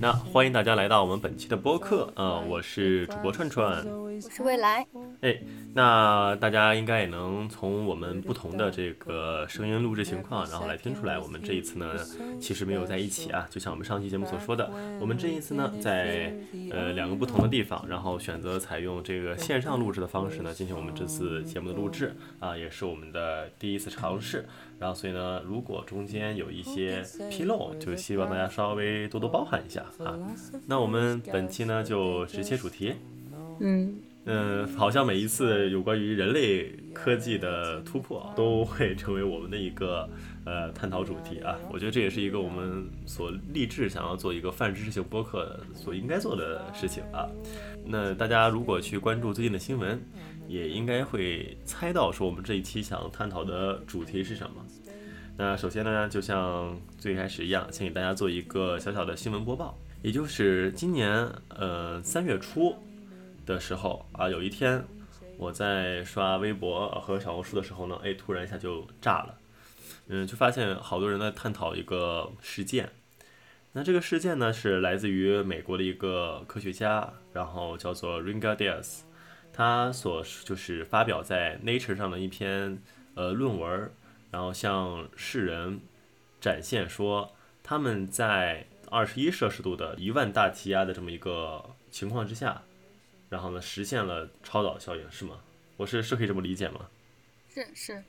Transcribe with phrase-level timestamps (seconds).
[0.00, 3.84] 那欢迎大家来到我们本期的播客啊，我是主播串串，
[4.22, 4.86] 我是未来。
[5.22, 5.38] 哎，
[5.74, 11.86] 那大家应该也能从我们不同的这个声音录制情况，然后来听出来，我们这一次呢，
[12.40, 13.46] 其实没有在一起啊。
[13.50, 14.70] 就像我们上期节目所说的，
[15.00, 16.32] 我们这一次呢，在
[16.70, 24.46] 呃两个不同的地方，然后选择采用这个线上录制的方式呢，进行我们这次节目的录制啊，也是我们的第一次尝试。
[24.78, 30.18] 然后，所以呢，如果中间有一些纰漏，就希望大家稍微多多包涵一下啊。
[30.66, 32.94] 那我们本期呢，就直切主题。
[33.60, 40.08] 嗯嗯，好像每一次有关于人类科技的突破，都会成为我们的一个
[40.46, 41.58] 呃探讨主题啊。
[41.70, 47.28] 我觉得这也是一个我们所立志想要做一个泛知识性播客所应该做的事情啊。
[47.84, 50.00] 那大家如果去关注最近的新闻，
[50.48, 54.64] 也应该会猜到说我们这一期想探讨的主题是什么。
[55.36, 59.78] 那首先呢，就像最开始一样，先给大家做一个小小的新闻播报。
[60.00, 62.74] 也就是今年呃三月初
[63.44, 64.84] 的时候啊，有一天
[65.36, 69.38] 我在刷微博和小红书的时候呢，哎，突然一下就炸了，
[70.08, 72.90] 嗯，就发现好多人在探讨一个事件。
[73.72, 79.00] 那这个事件呢，是来自于美国的一个科学家，然后叫做 Ringa Diaz。
[79.52, 82.80] 他所就是发表在 Nature 上的一篇
[83.14, 83.90] 呃论文，
[84.30, 85.80] 然后向世人
[86.40, 87.32] 展现说
[87.62, 92.62] 他们在二十一摄氏度的一万大气压的这么一个情况之下，
[93.34, 95.40] 然后呢实现了超导效应，是吗？
[95.76, 96.88] 我是是可以这么理解吗？
[97.52, 98.04] 是是，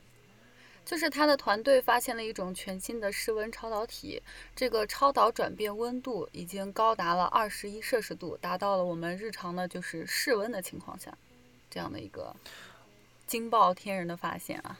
[0.85, 4.21] 就是他的团队发现了一种全新的室温超导体，
[4.55, 11.11] 这个超导转变温度已经高达了二十一摄氏度，达到了我们日常的就是室温的情况下。
[11.71, 12.35] 这样的一个
[13.25, 14.79] 惊爆天人的发现啊，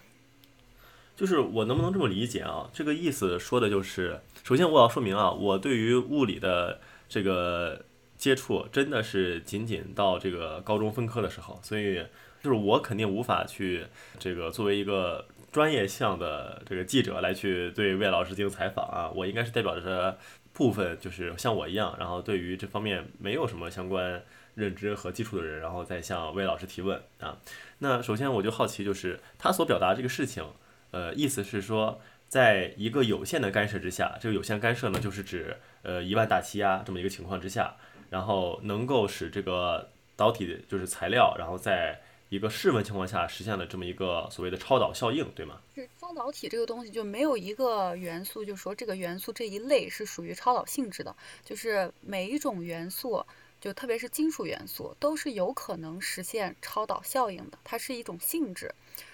[1.15, 2.69] 就是我能不能这么理解啊？
[2.71, 7.84] 这个意思说的就是，首先我要说明啊，我对于物理的这个
[8.17, 12.05] 接触真的是仅仅到这个高中分科的时候，所以
[12.43, 13.85] 就是我肯定无法去
[14.19, 20.17] 这个作为一个专业项的这个记者来去对魏老师进行采访啊，我应该是代表着
[20.53, 24.23] 部分就是像我一样，然后对于这方面没有什么相关。
[24.55, 27.37] 认知和基础的人，然后再向魏老师提问啊。
[27.79, 30.45] 那首先我就好奇，就是他所表达这个事情，
[30.91, 31.99] 呃，意思是说，
[32.29, 37.75] 在一个有限的干涉之下，这个有限干涉呢，就是指呃一万大气压这么一个情况之下，
[38.15, 41.99] 然后能够使这个导体就是材料，然后在
[42.29, 45.59] 一个室温情况下实现了这么一个所谓的超导效应，对吗？
[45.75, 53.21] 是超导体这个东西就没有一个元素，就说这个元素这一类是属于超导性质的，就是每一种元素。
[53.59, 58.71] 就特别是金属元素，都是有可能实现超导效应的，它是一种性质。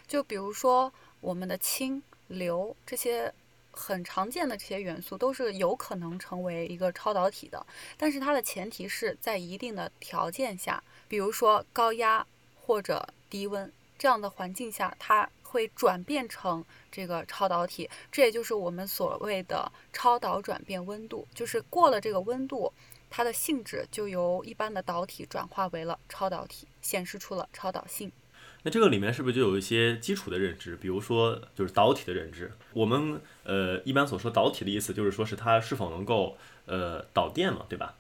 [0.08, 0.92] 就比如说
[1.22, 3.34] 我们的氢、硫这些
[3.72, 7.66] 很常见的这些元素，都是有可能成为一个超导体的。
[7.98, 17.90] 但是它的前提是在一定的条件下，比如说高压或者低温这样的环境下，它会转变成这个超导体。
[18.12, 22.74] 这也就是我们所谓的超导转变温度，就是过了这个温度。
[23.14, 28.10] 它的性质就由一般的导体转化为了超导体，显示出了超导性。
[28.64, 30.76] 那这个里面是不是就有一些基础的认知？
[30.76, 32.52] 比如说，就是导体的认知。
[32.74, 37.96] 我们呃一般所说导体的意思，就是说是它是否能够呃导电嘛，对吧？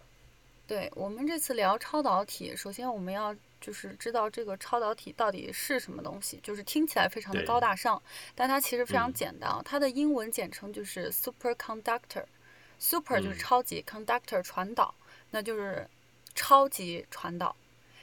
[0.68, 6.40] 对我们这次聊超导体，首先我们要就是知道这个超导体到底是什么东西。
[6.44, 8.02] 就是听起来非常的高大上，
[8.36, 9.52] 但它其实非常简单。
[9.66, 12.24] 它的英文简称就是 superconductor。
[12.80, 14.94] super 就是超级，conductor 传导。
[15.34, 15.88] 那就是
[16.34, 17.56] 超级传导，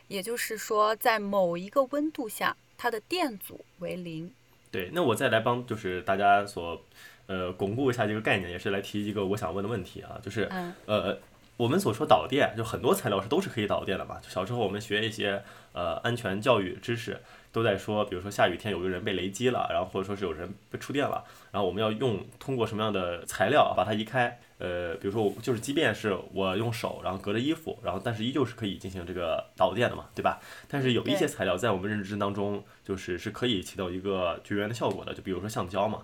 [0.08, 4.30] 也就是说，在某一个温度下，它的电阻为零。
[4.70, 6.82] 对，那我再来帮就是大家所
[7.26, 10.50] 呃巩固一下这个概念，也是来提一个我想问的问题啊，就是
[10.86, 11.19] 呃
[11.56, 14.19] 我们所说导电，就很多材料是都是可以导电的嘛。
[14.20, 17.20] 就小时候我们学一些呃安全教育知识，
[17.58, 24.38] 都在说，比如说下雨天有个人被雷击了，然后或者说是有人被触电了，然后我们要用通过什么样的材料把它移开。
[24.58, 30.40] 呃，比如说我就是，即便是我用手，然后隔着衣服，然后但是依旧是可以进行这个导电的嘛，对吧？
[30.69, 36.02] 但是有一些材料在我们认知当中，就是是可以起到一个绝缘的效果的，就比如说橡胶嘛，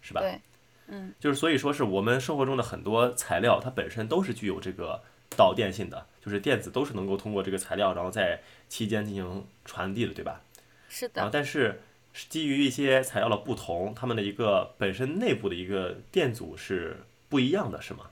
[0.00, 0.20] 是吧？
[0.20, 0.40] 对，
[0.86, 5.02] 嗯，就是所以说是我们生活中的很多材料，它本身都是具有这个
[5.36, 10.40] 导电性的，就是电子都是能够通过这个材料，然后在期间进行传递的，对吧？
[10.88, 11.28] 是的。
[11.32, 11.80] 但是
[12.28, 16.98] 基于一些材料的不同，它们的一个本身内部的一个电阻是。
[17.28, 18.08] 不一样的是吗？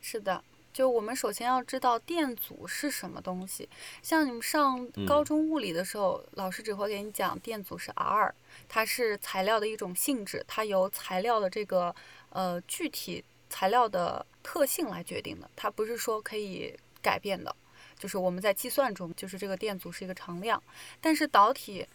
[0.00, 0.42] 是的，
[0.72, 3.68] 就我们首先要知道电阻是什么东西。
[4.02, 8.34] 像你们上高中物理的时候，老师只会给你讲电阻是 R，
[8.66, 11.94] 它是材料的一种性质，它由材料的这个
[12.30, 13.22] 呃具体。
[13.50, 17.54] 材料的特性来决定的，它不是说可以改变的。
[17.96, 20.60] 就是我们在计算中，就是这个电阻是一个常量，
[21.00, 21.86] 但是导体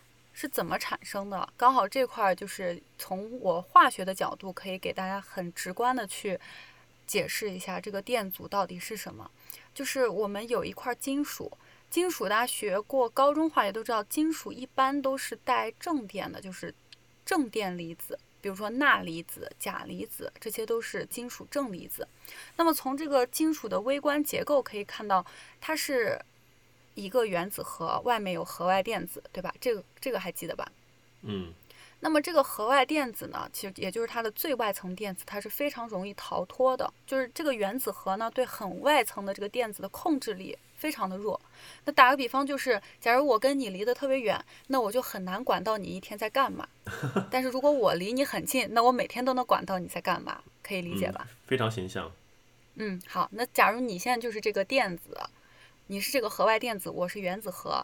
[0.42, 1.50] 是怎么产生的？
[1.58, 6.40] 刚好这块儿就是从我化学的角度，可以给大家很直观的去
[7.06, 9.30] 解释一下这个电阻到底是什么。
[9.74, 11.52] 就是我们有一块金属，
[11.90, 16.74] 金属大家学过高中化学都知道，金属一般都是带正电的，就是
[17.26, 18.18] 正电离子。
[18.40, 22.08] 比如说钠离子、钾离子，这些都是金属正离子。
[22.56, 25.26] 那么从这个金属的微观结构可以看到，
[25.60, 26.18] 它是
[26.96, 29.54] 一个原子核，外面有核外电子，对吧？
[29.60, 30.72] 这个这个还记得吧？
[31.24, 31.54] 嗯。
[32.02, 36.94] 那么这个核外电子呢，其实也就是它的最外层电子，它是非常容易逃脱的。
[37.06, 40.58] 就是这个原子核呢，对很外层的这个电子的控制力。
[40.76, 41.38] 非常的弱，
[41.84, 46.66] 那打个比方就是，假如我跟你离得特别远，那我就很难管到你一天在干嘛。
[47.30, 51.28] 但是如果我离你很近，那我每天都能管到你在干嘛，可以理解吧？
[51.46, 52.10] 非常形象。
[52.76, 55.20] 嗯，好，那假如你现在就是这个电子，
[55.92, 57.84] 你是这个核外电子，我是原子核，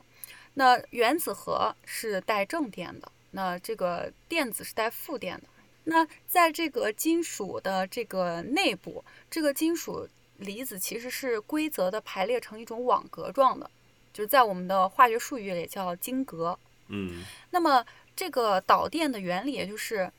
[0.54, 5.48] 那原子核是带正电的，那这个电子是带负电的。
[5.86, 10.08] 那在这个金属的这个内部，这个金属。
[10.40, 13.72] 离子其实是规则的排列成一种网格状的，
[14.12, 16.60] 就是在我们的化学术语里叫晶格。
[16.90, 17.86] 嗯，那么
[18.18, 20.12] 这个导电的原理，也就是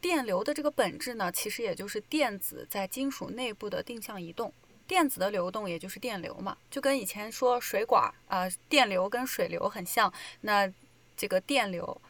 [0.00, 4.50] 电流的这个本质呢，其实也就是电子在金属内部的定向移动。
[4.88, 10.12] 电子的流动也就是电流嘛，就跟以前说水管啊，电流跟水流很像。
[10.40, 10.68] 那
[11.16, 12.00] 这个电流。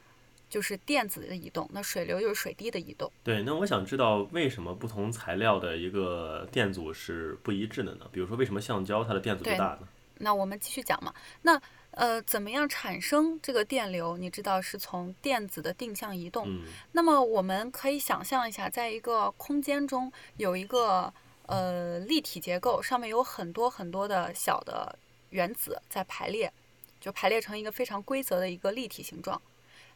[0.50, 3.12] 就是电子的移动，那水流就是水滴的移动。
[3.22, 8.06] 对，那我想知道为什么不同材料的一个电阻是不一致的呢？
[8.10, 9.80] 比如说，为什么橡胶它的电阻最大呢？
[10.20, 11.12] 那我们继续讲嘛。
[11.42, 11.60] 那
[11.90, 14.16] 呃，怎么样产生这个电流？
[14.16, 16.46] 你知道是从电子的定向移动。
[16.48, 16.62] 嗯。
[16.92, 21.12] 那么我们可以想象一下，在一个空间中有一个
[21.48, 24.96] 呃立体结构，上面有很多很多的小的
[25.30, 26.52] 原子在排列，
[27.00, 29.40] 就排列成一个非常规则的一个立体形状。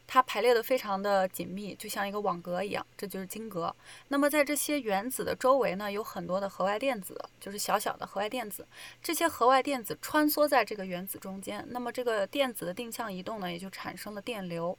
[0.05, 3.73] 它排列的非常的紧密，就像一个网格一样，这就是晶格。
[4.09, 8.67] 那么在这些原子的周围呢，有很多的核外电子，就是小小的核外电子。
[9.01, 14.77] 这些核外电子穿梭在这个原子中间，那么这个电子的定向移动呢，也就产生了电流。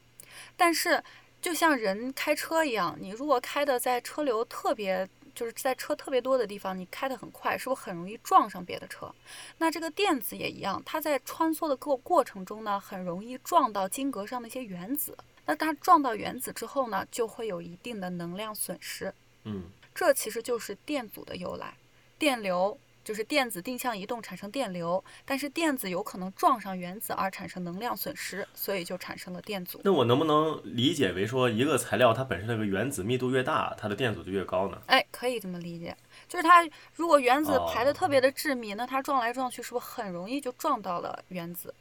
[0.56, 1.02] 但是，
[1.40, 5.08] 就像人开车一样，你如果开的在车流特别。
[5.34, 9.12] 就是在车特别多的地方，你开得很快，是不是很容易撞上别的车？
[9.58, 15.16] 那这个电子也一样，它在穿梭的过过程中呢，很容易撞到晶格上的一些原子。
[15.46, 19.12] 那它撞到原子之后呢，就会有一定的能量损失。
[19.44, 19.64] 嗯，
[19.94, 21.74] 这其实就是电阻的由来，
[22.18, 22.78] 电流。
[23.04, 29.80] 就是电子定向移动产生电流，但是电子有可能撞上原子而产生能量损失，所以就产生了电阻。
[29.84, 34.80] 那我能不能理解为说，一个材料它本身那个原子密度越大，它的电阻就越高呢？
[34.86, 35.94] 哎，可以这么理解，
[36.26, 41.74] 就是它如果原子排的特别的致密，那它撞来撞去是不是很容易就撞到了原子？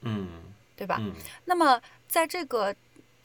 [0.00, 0.28] 嗯，
[0.74, 0.96] 对吧？
[0.98, 1.14] 嗯。
[1.44, 2.74] 那么在这个。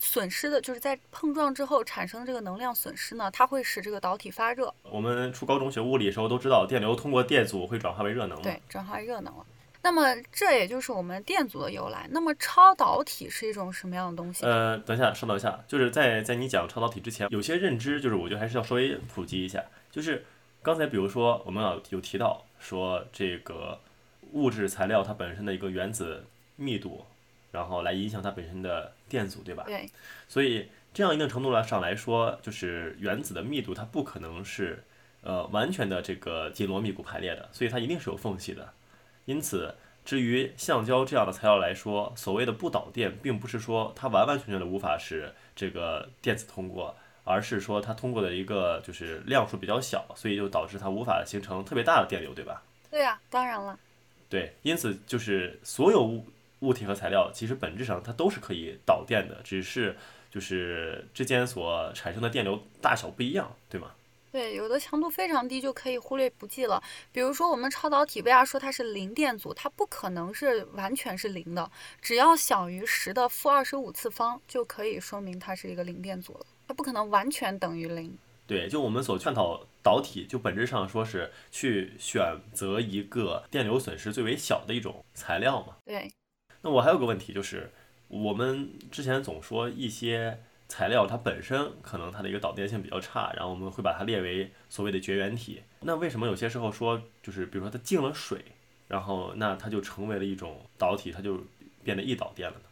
[0.04, 4.74] 损失的就是在碰撞之后产生的这个能量损失呢，它会使这个导体发热。
[4.90, 8.42] 我们初高中学物理的时候都知道，电流通过电阻会转化为热能。
[8.42, 9.46] 对，转化为热能了。
[9.84, 12.08] 那么这也就是我们电阻的由来。
[12.10, 14.44] 那么超导体是一种什么样的东西？
[14.44, 19.64] 呃，等一下，稍等一下，就是在在你讲超导体之前，有些认知就是我觉得还是要稍微普及一下。
[19.92, 20.26] 就是
[20.64, 23.80] 刚才比如说我们有有提到说这个
[24.32, 27.06] 物质材料它本身的一个原子密度。
[27.52, 29.64] 然后来影响它本身的电阻，对吧？
[29.68, 29.90] 对。
[30.28, 34.84] 所以这样一定程度来上来说，就是原子的密度它不可能是
[35.22, 38.74] 呃完全的这个紧锣密鼓排列的，所以它一定是有缝隙的。
[39.26, 52.64] 因此，至于橡胶这样的材料来说，所谓的不导电，并不是说它完完全全的无法使这个电子通过，而是说它通过的一个就是量数比较小，所以就导致它无法形成特别大的电流，对吧？
[52.90, 53.78] 对呀，当然了。
[54.28, 56.24] 对，因此就是所有
[56.62, 56.74] 物。
[56.74, 59.96] 体和材料其实本质上它都是可以导电的，只是
[60.32, 63.92] 就是之间所产生的电流大小不一样，对吗？
[64.32, 66.82] 对，有的强度非常低就可以忽略不计了。
[67.12, 69.54] 比如说我们超导体，为啥说它是零电阻？
[69.54, 71.70] 它不可能是完全是零的，
[72.02, 76.46] 只要小于十的负二十五次方就可以说明它是一个零电阻了。
[76.66, 78.18] 它不可能完全等于零。
[78.48, 85.76] 对，就我们所探讨导体，就本质上说是去选择一个电流损失最为小的一种材料嘛。
[85.84, 86.10] 对。
[86.62, 87.72] 那我还有个问题，就是
[88.08, 95.62] 我们之前总说一些材料它本身可能它的一个导电性比较差，然后我们会把它列为所谓的绝缘体。
[95.82, 98.44] 那为什么有些时候说，就是比如说它进了水，
[98.88, 101.44] 然后那它就成为了一种导体，它就
[101.84, 102.66] 变得易导电了呢？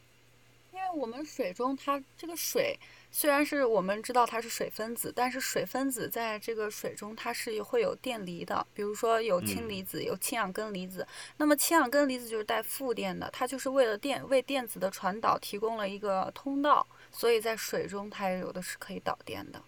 [0.91, 2.77] 我们水中它这个水
[3.11, 11.07] 虽然是我们知道它是水分子，但是水分子在这个水中它是会有电离的，比如说有氢离子，有氢氧根离子。
[11.37, 19.61] 那么氢氧根离子就是带负电的，它就是为了电为电子的传导提供了一个通道，所以在水中它也有的是可以导电的。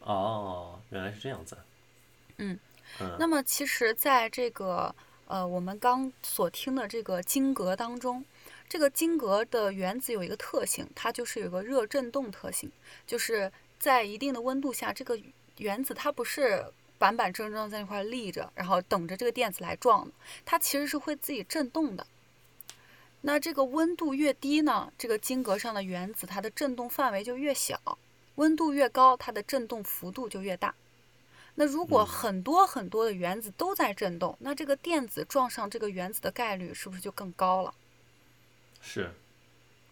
[0.00, 1.58] 哦，原来是这样子。
[2.38, 2.58] 嗯
[3.00, 4.94] 嗯，那么其实在这个
[5.26, 8.24] 呃我们刚所听的这个晶格当中。
[8.70, 12.70] 这个晶格的原子有一个特性，它就是有个热振动特性，
[13.04, 13.50] 就是
[13.80, 15.18] 在一定的温度下，这个
[15.56, 16.64] 原子它不是
[16.96, 20.08] 板板正正在那块立着，然后等着这个电子来撞，
[20.44, 22.06] 它其实是会自己振动的。
[23.22, 27.76] 那这个温度越低呢，这个晶格上的原子它的振动范围就越小；
[28.36, 30.72] 温度越高，它的振动幅度就越大。
[31.56, 37.74] 那如果很多很多的原子都在振动，那这个电子撞上这个原子的概率是不是就更高了？
[38.80, 39.12] 是，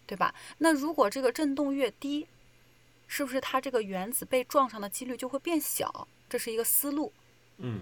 [0.05, 0.33] 对吧？
[0.57, 2.27] 那如果这个振动越低，
[3.07, 6.07] 是不是它这个原子被撞上的几率就会变小？
[6.29, 7.13] 这是一个思路。
[7.57, 7.81] 嗯。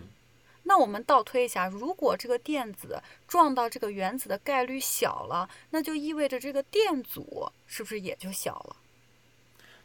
[0.63, 8.75] 那我们倒推一下，如果这个电子撞到这个原子的概率小了，那就意味着这个电阻是不是也就小了？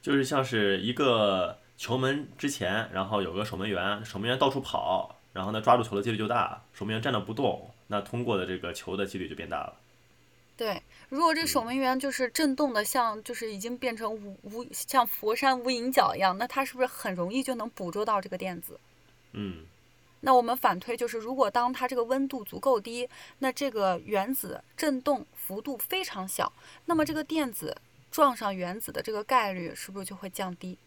[0.00, 9.76] 就是像是一个球门之前，然后有个守门员，守门员到处跑，然后呢抓住球的几率就大，守门员站着不动，那通过的这个球的几率就变大了。
[10.56, 18.80] 对，如果这守门员就是震动的，像就是已经变成无无像佛山无影脚一样，那他是不是很容易就能捕捉到这个电子？
[19.32, 19.66] 嗯。
[20.20, 23.06] 那我们反推就是，如果当它这个温度足够低，
[23.40, 26.50] 那这个原子振动幅度非常小，
[26.86, 27.76] 那么这个电子
[28.10, 30.78] 撞上原子的这个概率是不是就会降低？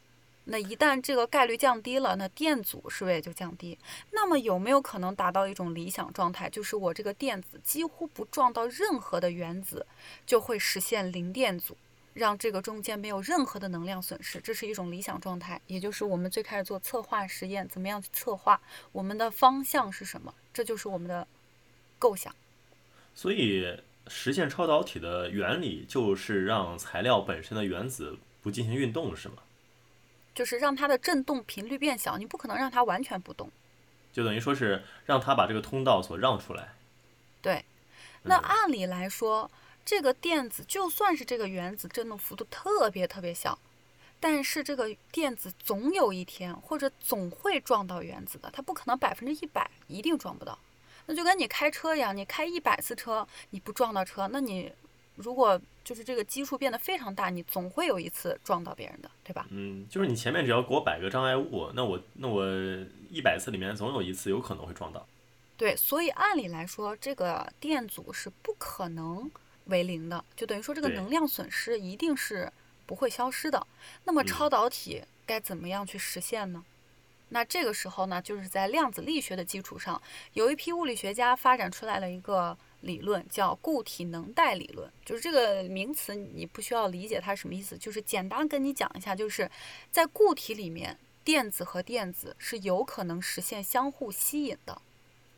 [0.45, 3.77] 那一旦这个概率降低了，那电阻是不是也就降低？
[4.11, 9.85] 那么有没有可能达到一种理想状态，就是我这个电子几乎不撞到任何的原子，
[10.25, 11.75] 就会实现零电阻，
[12.13, 14.39] 让这个中间没有任何的能量损失？
[14.39, 18.61] 这是一种理想状态，也就是我们最开始做策划实验，怎么样去策划？
[18.91, 20.33] 我们的方向是什么？
[20.53, 21.27] 这就是我们的
[21.97, 22.33] 构想。
[23.15, 23.65] 所以，
[24.07, 29.37] 实现超导体的原理就是让材料本身的原子不进行运动，是吗？
[30.35, 33.49] 就是让它的振动频率变小，你不可能让它完全不动，
[34.11, 36.73] 就等于说是让它把这个通道所让出来。
[37.41, 37.63] 对，
[38.23, 39.49] 那按理来说，
[39.85, 43.57] 这个电子就算是这个原子振动幅度特别特别小，
[44.19, 50.59] 但是这个电子总有一天或者总会撞到原子的，它不可能百分之一百一定撞不到。
[51.05, 54.71] 那就跟你开车一样，你开一百次车你不撞到车，那你。
[55.15, 59.47] 如果就是这个基数变得非常大，你总会有一次撞到别人的，对吧？
[59.49, 62.45] 嗯，就是你前面只要给我摆个障碍物，那我那我
[63.09, 65.07] 一百次里面总有一次有可能会撞到。
[65.55, 69.31] 对，所以按理来说，这个电阻是不可能
[69.65, 72.51] 为零的，就等于说这个能量损失一定是
[72.85, 73.65] 不会消失的。
[74.03, 76.65] 那么超导体该怎么样去实现呢？
[77.29, 80.01] 那这个时候呢，就是在量子力学的基础上，
[80.33, 82.57] 有一批物理学家发展出来了一个。
[82.85, 89.49] 理论叫固体能带理论，就是这个名词，你不需要理解它什么意思，就是简单跟你讲一下，就是
[89.91, 94.81] 在固体里面，电子和电子是有可能实现相互吸引的，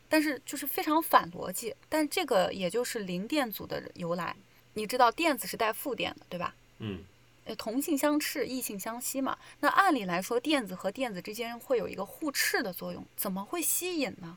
[0.08, 4.36] 但是就是非常反逻辑，但这个也就是零电阻的由来。
[4.74, 6.54] 你知道电子是带负电的，对吧？
[6.78, 7.02] 嗯。
[7.44, 9.38] 呃，同性相斥，异性相吸嘛。
[9.60, 14.36] 那按理来说，电子和电子之间会有一个互斥的作用，怎么会吸引呢？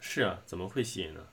[0.00, 1.28] 是啊，怎么会吸引呢？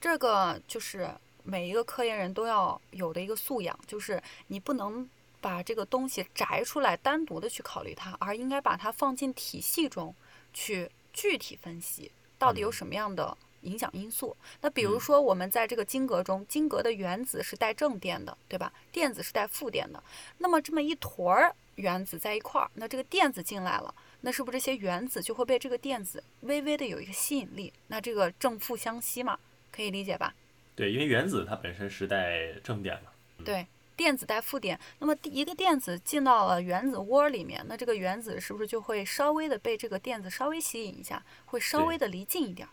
[0.00, 1.10] 这个就是
[1.42, 5.08] 每一个科研人都要有的一个素养，就是你不能
[5.40, 10.14] 把这个东西摘出来单独的去考虑它，而应该把它放进体系中
[10.52, 14.36] 去具体分析，到底有什么样的影响因素。
[14.60, 18.72] 那比如说，我们在这个晶格中，晶格的原子是带正电的，对吧？
[18.92, 20.02] 电子是带负电的。
[20.38, 27.72] 那么这么一坨儿原子在一块儿，那这个电子进来了，那是不是这些原子就会被这个电子微微的有一个吸引力？
[27.86, 29.38] 那这个正负相吸嘛？
[29.76, 30.34] 可以理解吧？
[30.74, 33.10] 对，因为原子它本身是带正电嘛。
[33.44, 34.78] 对，电子带负电。
[34.98, 42.66] 那么一个电子进到了原子窝里面，那这个原子是不是就会稍微的被这个电子稍微吸引一下，会稍微的离近一点？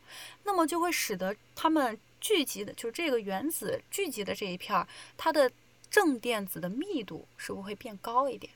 [0.43, 5.51] 那么就会使得它们聚集的，就是这个原子聚集的这一片儿，它的
[5.89, 8.51] 正电子的密度是不是会变高一点？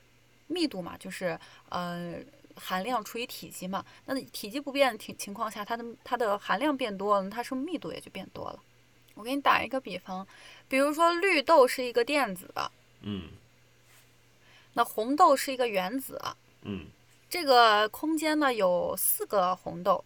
[0.48, 1.38] 密度嘛，就是
[1.70, 2.16] 呃。
[2.58, 8.60] 含量除以体积嘛，那体积不变的情情况下，它的它的含量变多了，它是不是密度也就变多了？
[9.16, 10.28] 我给你打一个比方，
[10.68, 12.54] 比如说绿豆是一个电子，
[13.02, 13.30] 嗯，
[14.74, 16.22] 那红豆是一个原子，
[16.62, 16.86] 嗯，
[17.30, 20.04] 这个空间呢有四个红豆，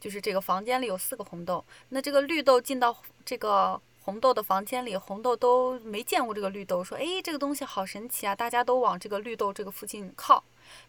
[0.00, 10.42] 就是这个房间里有四个红豆，那这个绿豆进到这个红豆的房间里，红豆都没见过这个绿豆，说：“哎，这个东西好神奇啊！”大家都往这个绿豆这个附近靠，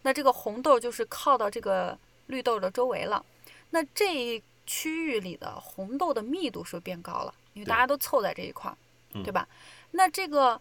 [0.03, 1.97] 那这个红豆就是靠到这个
[2.27, 3.23] 绿豆的周围了。
[3.71, 7.33] 那这一区域里的红豆的密度是不是变高了？
[7.53, 8.77] 因为大家都凑在这一块儿，
[9.23, 9.47] 对吧？
[9.91, 10.59] 那这个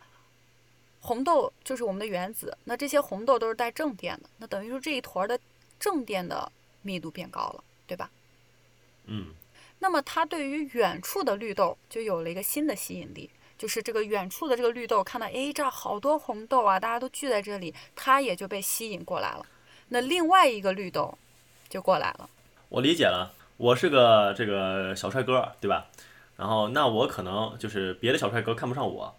[1.01, 5.39] 红豆就是我们的原子，那这些红豆都是带正电的，那等于说这一坨的
[5.81, 6.51] 正电的
[6.83, 8.11] 密度变高了，对吧？
[9.07, 9.35] 嗯。
[9.79, 13.29] 那么它对于远处的绿豆就有了一个新的吸引力，
[13.63, 19.47] 就是这个远处的这个绿豆看到，哎，这儿好多红豆啊，大家都聚在这里，它也就被吸引过来了。
[19.91, 21.17] 那另外一个绿豆
[21.69, 22.29] 就过来了。
[22.69, 25.87] 我理解了，我是个这个小帅哥，对吧？
[26.37, 29.15] 然后那我可能就是别的小帅哥看不上我，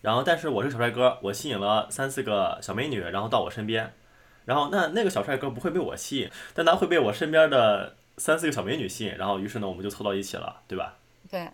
[0.00, 3.92] 然后但是我是小帅哥，我吸引了三四个小美女，然后到我身边，
[4.46, 7.94] 然后那那个小帅哥不会被我吸引，但他会被我身边的。
[8.18, 10.96] 三四个小美女吸引，然后于是呢，我们就凑到一起了，对吧？
[11.30, 11.50] 对，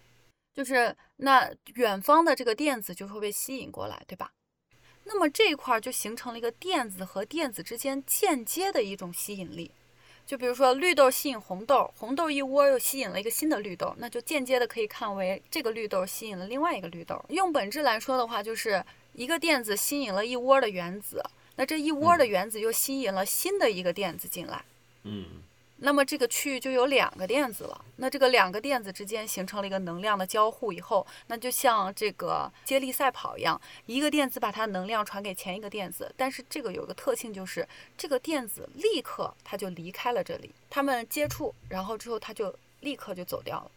[0.52, 4.32] 就是那远方的这个电子就会被吸引过来，对吧？
[5.04, 9.70] 那么这一块就形成了一个电子和电子之间间接的一种吸引力。
[10.26, 17.24] 就比如说绿豆吸引红豆，红豆一窝又吸引了一个新的绿豆，那就间接的可以看为这个绿豆吸引了另外一个绿豆。
[17.30, 18.84] 用本质来说的话，就是
[19.14, 21.24] 一个电子吸引了一窝的原子，
[21.56, 24.62] 那这一窝的原子又吸引了新的一个电子进来。
[25.04, 25.24] 嗯。
[25.80, 37.66] 那么这个区域就有两个电子了，那这个两个电子之间形成了一个能量的交互以后，那就像这个接力赛跑一样，一个电子把它能量传给前一个电子，但是这个有个特性就是
[37.96, 43.70] 这个电子立刻它就离开了这里，它们接触，然后之后它就立刻就走掉了。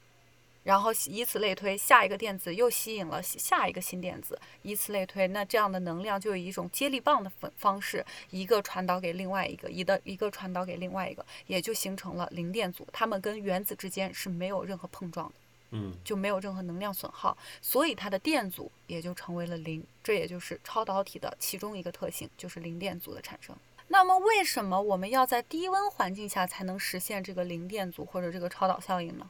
[0.64, 12.88] 然后以此类推，下一个电子又吸引了下一个新电子，以此类推，那这样的能量就以一种接力棒的方方式，一个传导给另外一个，一的一个传导给另外一个，也就形成了零电阻。
[12.94, 15.34] 它们跟原子之间是没有任何碰撞的，
[15.72, 19.84] 嗯，就没有任何能量损耗，所以它的电阻也就成为了零。
[20.04, 23.56] 这也就是超导体的其中一个特性，就是零电阻的产生。
[23.88, 29.30] 那么为什么我们要在低温环境下才能实现这个零电阻或者这个超导效应呢？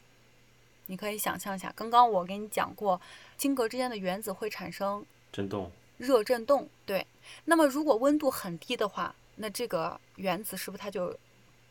[0.92, 3.00] 你可以想象一下，刚刚我给你讲过，
[3.38, 6.68] 晶格之间的原子会产生振动、热振动。
[6.86, 7.08] 对，
[7.46, 11.18] 那么如果温度很低的话，那这个原子是不是它就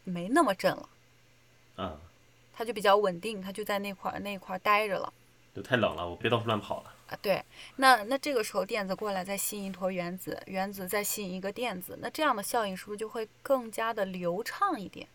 [0.05, 0.89] 没那么震了？
[1.77, 1.99] 嗯，
[2.55, 5.13] 它就比较稳定，它就在那块那块待着了。
[5.55, 6.95] 就太冷了，我别到处乱跑了。
[7.11, 7.45] 啊，对，
[7.77, 15.07] 那那这个时候电子过来再吸引一坨原子，原子再吸引一个电子，那这样的效应是不是就会更加的流畅一点？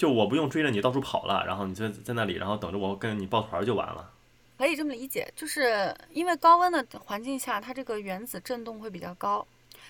[0.00, 4.10] 就我不用追着你到处跑了，然后你就在那里，然后等着我跟你抱团就完了。
[4.56, 9.46] 可以这么理解，就是因为高温的环境下，它这个原子振动会比较高，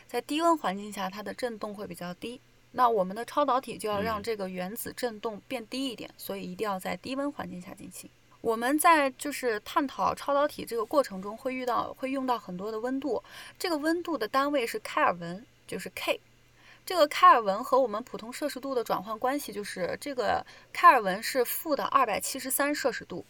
[0.09, 2.40] 在低温环境下，它的振动会比较低。
[2.73, 8.11] 那我们的超导体就要让这个原子振动变低一点，所以一定要在低温环境下进行。
[8.40, 13.23] 我们在就是探讨超导体这个过程中，会遇到会用到很多的温度，
[13.57, 16.20] 这个温度的单位是开尔文，就是 K。
[16.90, 23.24] 这个开尔文和我们普通摄氏度的转换关系，就是这个开尔文是负的二百七十三摄氏度，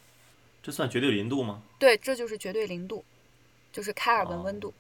[0.62, 1.60] 这算绝对零度吗？
[1.78, 3.04] 对，这就是绝对零度，
[3.70, 4.72] 就是开尔文温度。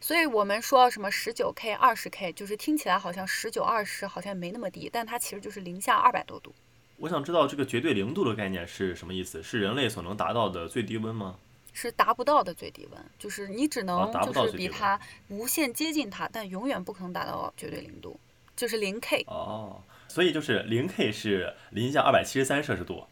[0.00, 6.54] 所以我们说什么十九 K、二十 K，就是听起来好像十九、二十好像没那么低，但它其实就是零下二百多度。
[6.98, 9.42] 我想知道这个绝对零度的概念是什么意思？
[9.42, 11.34] 是人类所能达到的最低温吗？
[11.72, 18.18] 是达不到的最低温，就是你只能就是比它无限接近它，但永远不可能达到绝对零度，
[18.56, 19.24] 就是零 K。
[19.28, 23.06] 哦，所以就是零 K 是零下二百七十三摄氏度，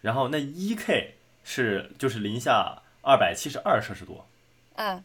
[0.00, 4.22] 然后那一 K 是就是零下二百七十二摄氏度。
[4.74, 5.02] 嗯，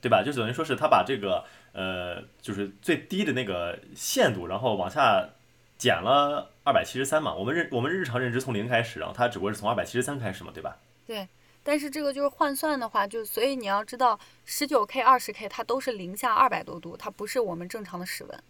[0.00, 0.22] 对吧？
[0.24, 5.28] 就等于说是它把这个呃，就是最低的那个限度，然后往下
[5.76, 7.34] 减了二百七十三嘛。
[7.34, 10.78] 我们认我们日常认知从零开始，然后它只不过是从二百七十三开始嘛，对吧？
[11.06, 11.28] 对。
[11.62, 18.42] 但是这个就是换算的话，就所以你要知道，十九 K、二十 K 它都是零下二百多度，它不是我们正常的室温。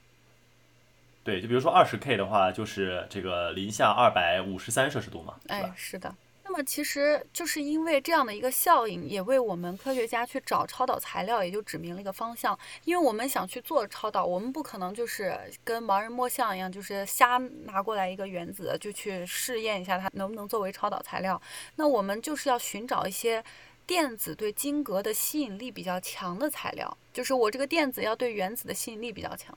[1.24, 6.14] 对，就比如说二十 K 的话，就是这个零下二百五十三摄氏度嘛，哎，是的。
[6.50, 12.58] 那么其实就是因为这样的一个效应，也为我们科学家去找超导材料，也就指明了一个方向。
[12.84, 21.40] 因为我们想去做超导，我们不可能就是跟盲人摸象一样，就是瞎拿过来一个原子就去试验一下它能不能作为超导材料。
[21.76, 23.44] 那我们就是要寻找一些
[23.86, 29.56] 电子对晶格的吸引力比较强的材料，就是我这个电子要对原子的吸引力比较强。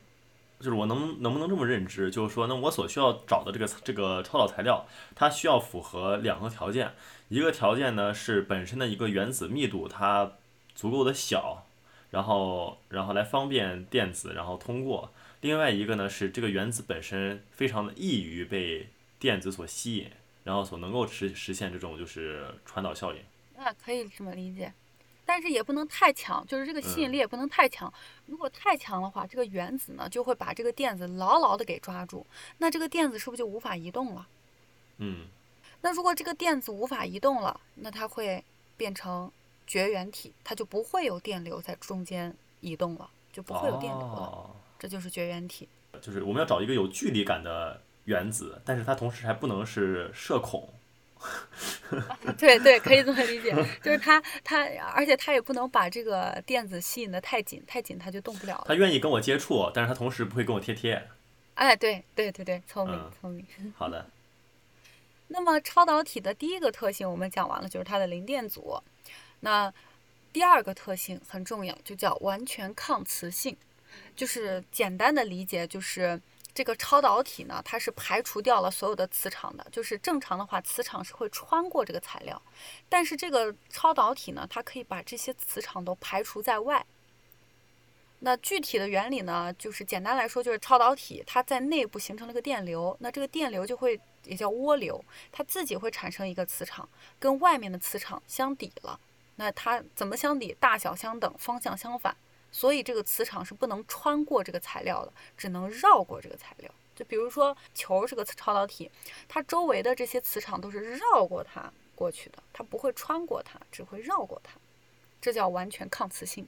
[0.62, 2.12] 就是我能能不能这么认知？
[2.12, 6.94] 就是说，那我所需要找的这个这个超导材料，它需要符合两个条件。
[7.30, 10.34] 一个条件呢是本身的一个原子密度它
[10.76, 11.66] 足够的小，
[12.12, 15.12] 然后然后来方便电子然后通过。
[15.42, 20.12] 另外一个呢是这个原子本身非常的易于被电子所吸引，
[20.44, 23.20] 然后所能够实实现这种就是传导效应。
[23.58, 24.72] 啊，可以这么理解，
[25.26, 27.92] 但是也不能太强，就是这个吸引力也不能太强。
[28.26, 32.26] 如果太强的话，这个原子呢就会把这个电子牢牢的给抓住，
[32.58, 34.28] 那这个电子是不是就无法移动了？
[34.98, 35.28] 嗯，
[35.82, 38.44] 那如果这个电子无法移动了，那它会
[38.76, 39.32] 变成
[39.66, 45.70] 绝缘体，它就不会有电流在中间移动了，就不会有电流了，哦这就是绝缘体。
[46.02, 50.68] 就是我们要找一个有距离感的原子，但是它同时还不能是社恐。
[52.38, 58.66] 对对，可以这么理解，就是它它，而且它也不能把这个电子吸引的太紧，太紧它就动不了了。
[58.68, 61.08] 它愿意跟我接触，但是它同时不会跟我贴贴。
[61.56, 63.46] 哎，对对对对，聪明嗯聪明。
[63.78, 64.08] 好的，
[65.28, 68.82] 那么超导体的第一个特性我们讲完了，就是它的零电阻。
[69.42, 69.72] 那
[70.34, 73.56] 第二个特性很重要，就叫完全抗磁性。
[74.16, 76.20] 就是简单的理解，就是
[76.54, 79.66] 这个超导体呢，它是排除掉了所有的磁场的。
[79.72, 82.42] 就是正常的话，磁场是会穿过这个材料，
[82.90, 86.86] 但是这个超导体呢，它可以把这些磁场都排除在外。
[88.20, 96.88] 那具体的原理呢，就是简单来说，就是超导体它在内部形成了个电流，那这个电流就会也叫涡流，它自己会产生一个磁场，
[97.18, 99.00] 跟外面的磁场相抵了。
[99.38, 100.56] 那它怎么相抵？
[100.60, 102.16] 大小相等，方向相反。
[102.52, 106.70] 所以这个磁场是不能穿过这个材料的，只能绕过这个材料。
[106.96, 108.92] 就比如说球是个超导体，
[109.28, 114.52] 它周围的这些磁场都是绕过它过去的，它不会穿过它，只会绕过它。
[115.22, 116.48] 这叫完全抗磁性。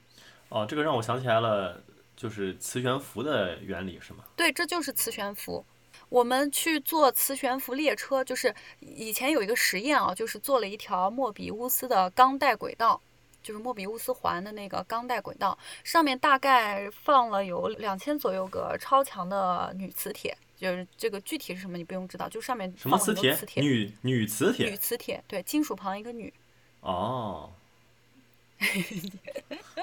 [0.49, 1.81] 哦，这个让我想起来了，
[2.15, 4.25] 就是磁悬浮的原理是吗？
[4.35, 5.65] 对，这就是磁悬浮。
[6.09, 13.01] 我们去做磁悬浮列车，就是以前有一个实验啊，就是做了一条莫比乌斯的钢带轨道，
[13.43, 23.31] 就是莫比乌斯环的那个钢带轨道，上面大概放了有两千左右个超强的女磁铁，就是这个具体是什么你不用知道，就上面什么磁铁？
[23.31, 24.77] 很多磁铁，女女磁女铁？
[24.77, 26.33] 磁铁，对，金属旁一个女，
[26.79, 27.51] 哦。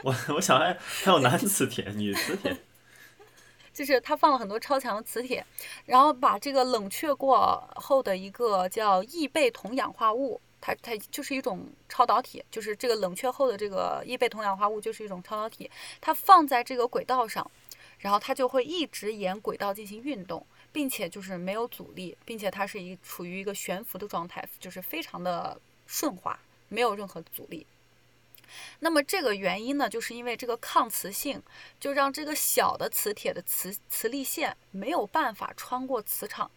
[0.02, 2.56] 我我想还还有男磁铁、女磁铁。
[3.72, 5.46] 就是它放了很多超强的磁铁，
[5.86, 15.70] 然后把这个冷却过后的一个叫异倍酮氧化物，它它就是一种超导体，就是这个冷却后的这个异倍酮氧化物就是一种超导体，
[16.00, 17.50] 它放在这个轨道上，
[17.98, 27.66] 然后它就会一直沿轨道进行运动，并且就是没有阻力，并且它是一处于一个悬浮的状态，就是非常的顺滑，没有任何阻力。
[28.80, 31.40] 那么这个原因呢，就是因为这个抗磁性，
[31.78, 36.50] 就让这个小的磁铁的磁磁力线没有办法穿过磁场，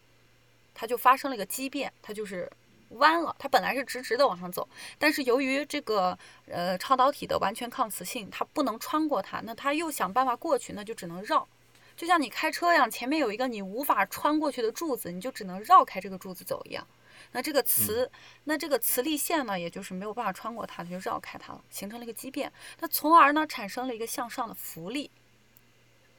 [0.73, 2.51] 它就发生了一个畸变，它就是
[2.93, 3.35] 弯了。
[3.37, 11.47] 它本来是直直的往上走，但是由于这个呃超导体的完全抗磁性，它不能穿过它，那它又想办法过去，那就只能绕。
[11.95, 16.85] 就像你开车一样，前面有一个你无法穿过去的柱子，你就只能绕开这个柱子走一样。
[17.31, 18.09] 那这个磁，
[18.45, 22.51] 那这个磁力线呢，也就是没有办法穿过它，它就绕开它了，形成了一个畸变。
[22.79, 25.09] 那从而呢，产生了一个向上的浮力，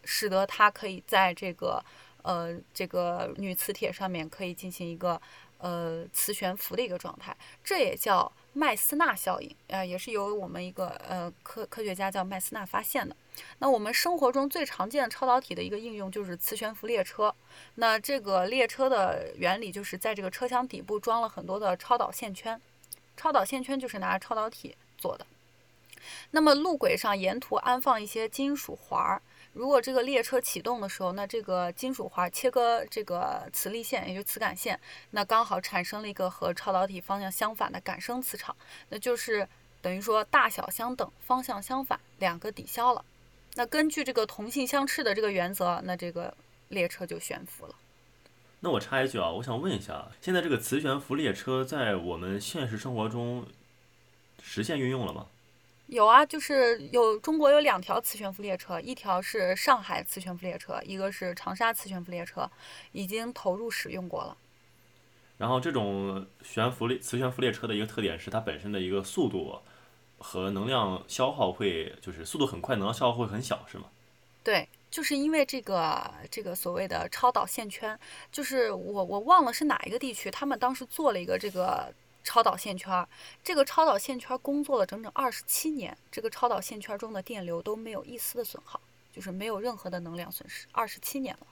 [0.04, 1.84] 使得它可以在这个
[2.22, 5.20] 呃这个女磁铁上面可以进行一个
[5.64, 13.16] 呃磁悬浮的一个状态，这也叫麦斯纳效应啊、呃，也是由我们一个呃科科学家叫麦斯纳发现的。
[13.60, 17.34] 那我们生活中最常见的超导体的一个应用就是磁悬浮列车。
[17.76, 22.60] 那这个列车的原理就是在这个车厢底部装了很多的超导线圈，
[23.16, 25.26] 超导线圈就是拿超导体做的。
[26.32, 29.22] 那么路轨上沿途安放一些金属环儿，
[29.54, 34.78] 如果这个列车启动的时候，那这个金属环切割这个磁力线，也就磁感线，
[35.12, 38.54] 那刚好产生了一个和超导体方向相反的感生磁场，
[38.88, 39.48] 那就是
[39.80, 43.04] 等于说大小相等，方向相反，两个抵消了。
[43.54, 46.36] 那根据这个同性相斥的这个原则，那这个
[46.68, 47.74] 列车就悬浮了。
[48.58, 53.46] 那我插一句啊，我想问一下，现在这个磁悬浮列车在我们现实生活中
[54.42, 55.26] 实现运用了吗？
[55.86, 62.50] 有啊，就是有中国有两条磁悬浮列车，一条是上海磁悬浮列车，一个是长沙磁悬浮列车，
[62.92, 64.36] 已经投入使用过了。
[65.36, 69.60] 然后这种悬浮列磁悬浮列车的一个特点是它本身的一个速度
[70.18, 73.84] 和能量消耗会，就是速度很快，能量消耗会很小，是吗？
[74.42, 77.98] 对，就是因为这个这个所谓的超导线圈，
[78.32, 81.92] 就是我我忘了是哪一个地区，他们当时做了一个这个
[82.24, 83.06] 超导线圈，
[83.44, 88.80] 这个超导线圈工作了整整二十七年，这个超导线圈中的电流都没有一丝的损耗，
[89.12, 91.46] 就是没有任何的能量损失，二十七年了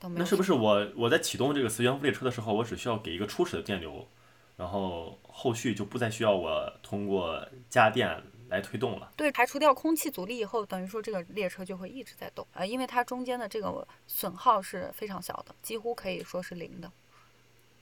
[0.00, 0.18] 都没有。
[0.18, 4.08] 那是不是我我在启动这个磁悬浮列车的时候，我只需要给一个初始的电流，
[4.56, 9.12] 然后后续就不再需要我通过加电来推动了？
[9.16, 16.90] 对，排除掉空气阻力以后，等于说这个列车就会一直在动啊、呃，因为它中间的这个损耗是非常小的，几乎可以说是零的，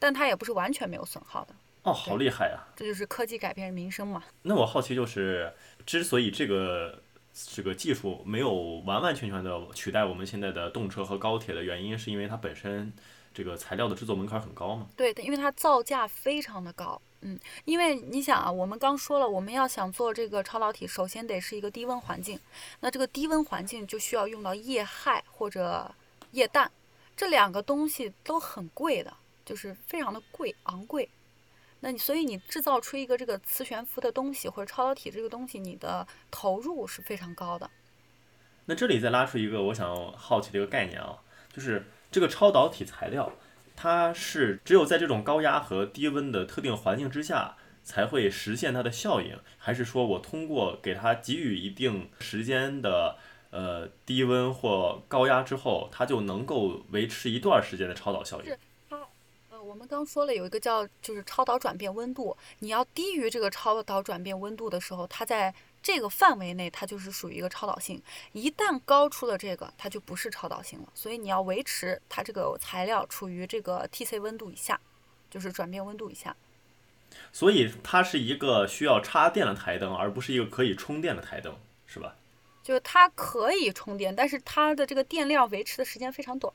[0.00, 1.54] 但它也不是完全没有损耗的。
[1.84, 2.62] 哦，好厉害呀！
[2.76, 4.22] 这就是科技改变民生嘛。
[4.42, 5.52] 那我好奇就是，
[5.84, 8.52] 之所以这个这个技术没有
[8.86, 12.92] 完完全全的取代我们现在的动车和高铁的原因，是因为它本身
[13.34, 14.86] 这个材料的制作门槛很高吗？
[14.96, 17.00] 对，因为它造价非常的高。
[17.22, 22.38] 嗯，因为你想啊，我们刚说了，我们要想做这个超导体，首先得是一个低温环境。
[22.80, 25.92] 那这个低温环境就需要用到液氦或者
[26.30, 26.70] 液氮，
[27.16, 29.12] 这两个东西都很贵的，
[29.44, 31.08] 就是非常的贵昂贵。
[31.84, 37.68] 那你所以你制造出一个这个磁悬浮的东西或者超导体这个东西，你的投入是非常高的。
[38.66, 41.18] 那这里再拉出一个我想好奇的一个概念啊，
[41.52, 43.32] 就是这个超导体材料。
[43.74, 53.16] 它是只有在这种高压和低温的特定环境之下才会实现它的效应，还是说我通过给它给予一定时间的
[53.50, 58.54] 呃低温或高压之后，它就能够维持一段时间的超导效应？
[59.72, 65.54] 我们刚说了有一个叫就是超导转变温度，你要低于这个超导转变温度的时候，它在。
[65.82, 68.00] 这个范围内，它就是属于一个超导性。
[68.30, 70.86] 一旦高出了这个，它就不是超导性了。
[70.94, 74.80] 所以你要维持它这个材料处于这个 Tc 温度以下，
[75.28, 76.36] 就是转变温度以下。
[77.32, 81.52] 所以它是一个需要插电的台灯，而不是一个可以充电的台灯，
[81.88, 82.14] 是吧？
[82.62, 86.54] 就是它可以充电，但是它的这个电量维持的时间非常短。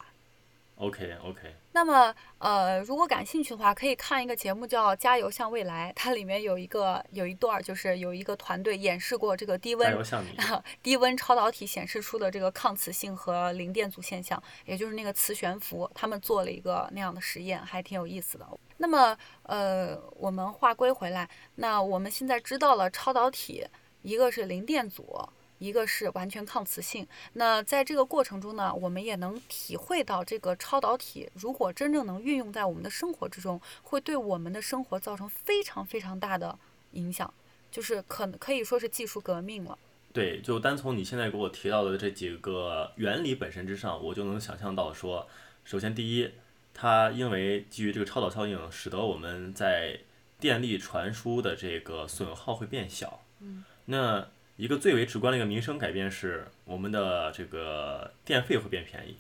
[0.78, 1.56] OK OK。
[1.72, 9.96] 那么，呃，如果感兴趣的话，可以看一个节目叫《加油向未来》，它里面有一个有一段，就是有一个团队演示过这个低温
[10.82, 18.48] 低温超导体显示出的这个抗磁性和零电阻现象，也就是那个磁悬浮，他们做了一个那样的实验，还挺有意思的。
[18.78, 23.66] 那么，呃，我们话归回来，那我们现在知道了超导体，
[24.02, 25.28] 一个是零电阻。
[25.60, 36.58] 一个是完全抗磁性，那在这个过程中呢，我们也能体会到这个超导体如果真正能运用在我们的生活之中，会对我们的生活造成非常非常大的
[36.92, 37.34] 影响，
[37.72, 39.78] 就是可可以说是技术革命了。
[40.14, 45.28] 对，就单从你现在给我提到的这几个原理本身之上，我就能想象到说，
[45.66, 46.32] 首先第一，
[46.74, 50.00] 它因为基于这个超导效应，使得我们在
[50.40, 53.22] 电力传输的这个损耗会变小。
[53.40, 54.28] 嗯，那。
[54.58, 59.16] 一个最为直观的一个民生改变是，我们的这个电费会变便宜。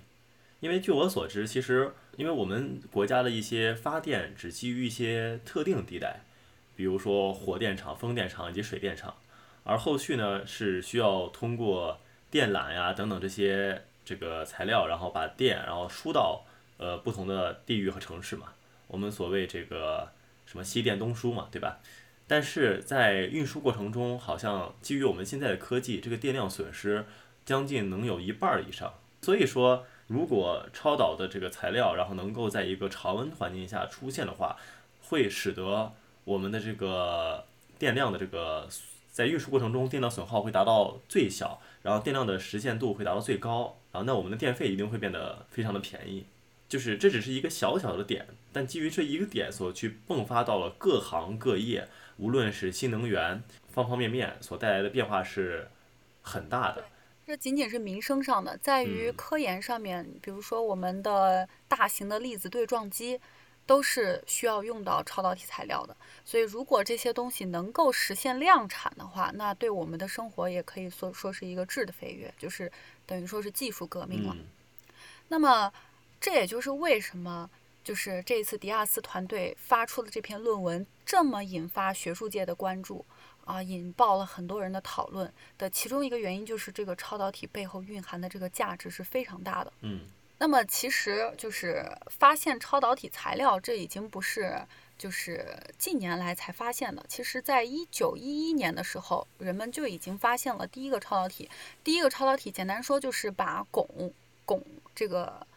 [0.59, 6.21] 因为据我所知，其实因为我们国家的一些发电只基于一些特定地带，
[6.75, 9.15] 比如说火电厂、风电场以及水电厂，
[9.63, 11.99] 而后续呢是需要通过
[12.31, 16.43] 电缆呀等等这些这个材料，然后把电然后输到
[16.77, 18.47] 呃不同的地域和城市嘛。
[18.87, 20.11] 我们所谓这个
[20.47, 21.77] 什么西电东输嘛，对吧？
[22.29, 27.05] 但是在运输过程中，好像基于我们现在的科技，这个电量损失
[27.45, 28.93] 将近能有一半以上。
[29.21, 34.57] 所以说，如果超导的这个材料，然后能够在一个常温环境下出现的话，
[35.03, 35.93] 会使得
[36.25, 37.45] 我们的这个
[37.79, 38.67] 电量的这个
[39.09, 46.25] 在运输过程中电量损耗会达到最小，然后电量的实现度会达到最高，然后那我们的电费一定会变得非常的便宜。
[46.67, 51.87] 就是这只是一个小小的点，但基于这一个点所去迸发到了各行各业。
[52.17, 55.67] 无论是新能源方方面面所带来的变化是
[56.21, 56.83] 很大的。
[57.25, 63.19] 这仅仅是民生上的，在于科研上面，比如说我们的大型的粒子对撞机，
[63.65, 65.95] 都是需要用到超导体材料的。
[66.23, 72.71] 所以，如果这些东西能够实现量产的话，那对我们的生活也可以说说是一个质的飞跃，就是
[73.05, 74.35] 等于说是技术革命了。
[75.27, 75.71] 那么，
[76.21, 77.49] 这也就是为什么。
[77.87, 83.05] 就是这一次迪亚斯团队发出的这篇论文这么引发学术界的关注
[83.45, 89.71] 啊，引爆了很多人的讨论的其中一个原因就是这个超导体背后蕴含的这个价值是非常大的。
[89.83, 90.01] 嗯，
[90.37, 94.61] 那么其实就是发现超导体材料，这已经不是
[94.97, 97.05] 就是近年来才发现的。
[97.07, 101.49] 其实，在一九一一年的时候，人们就已经发现了第一个超导体。
[101.85, 104.11] 第一个超导体，简单说就是把汞
[104.45, 104.61] 汞
[104.93, 105.47] 这个。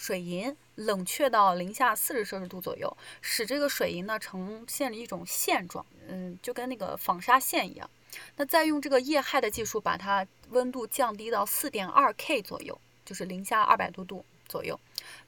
[0.00, 7.88] 水银冷却到零下四十摄氏度左右，使这个水银呢呈现了一种线状，嗯，就跟那个纺纱线一样。
[8.36, 14.80] 那再用这个液氦的技术，把它温度降低到四点二 K 左右，就是零下二百多度左右，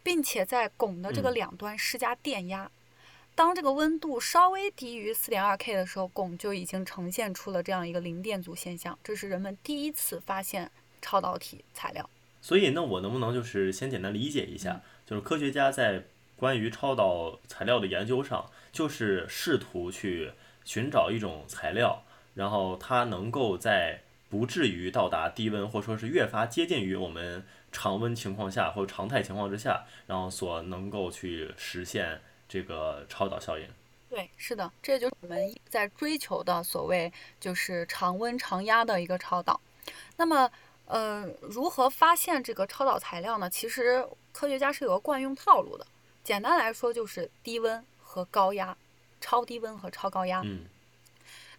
[0.03, 2.71] 并且在汞的这个两端施加电压。
[3.35, 8.99] 当这个温度稍微低于四点二 K 的时候，汞就已经呈现出了这样一个零电阻现象。
[9.05, 10.71] 这是人们第一次发现
[11.03, 12.09] 超导体材料。
[12.43, 16.03] 所以，那我能不能就是先简单理解一下，就是科学家在
[16.37, 20.33] 关于超导材料的研究上，就是试图去
[20.65, 22.03] 寻找一种材料，
[22.35, 33.65] 然后它能够在不至于到达低温，或者说是越发接近于我们常温情况下或者常态情况之下，然后所能够去实现这个超导效应。
[34.11, 39.61] 对，是的，这就是我们在追求的所谓就是常温常压的一个超导。
[40.17, 40.51] 那么，
[40.87, 43.49] 呃，如何发现这个超导材料呢？
[43.49, 45.87] 其实科学家是有个惯用套路的。
[46.23, 48.77] 简单来说，就是低温和高压，
[49.21, 50.43] 超低温和超高压。
[50.45, 50.67] 嗯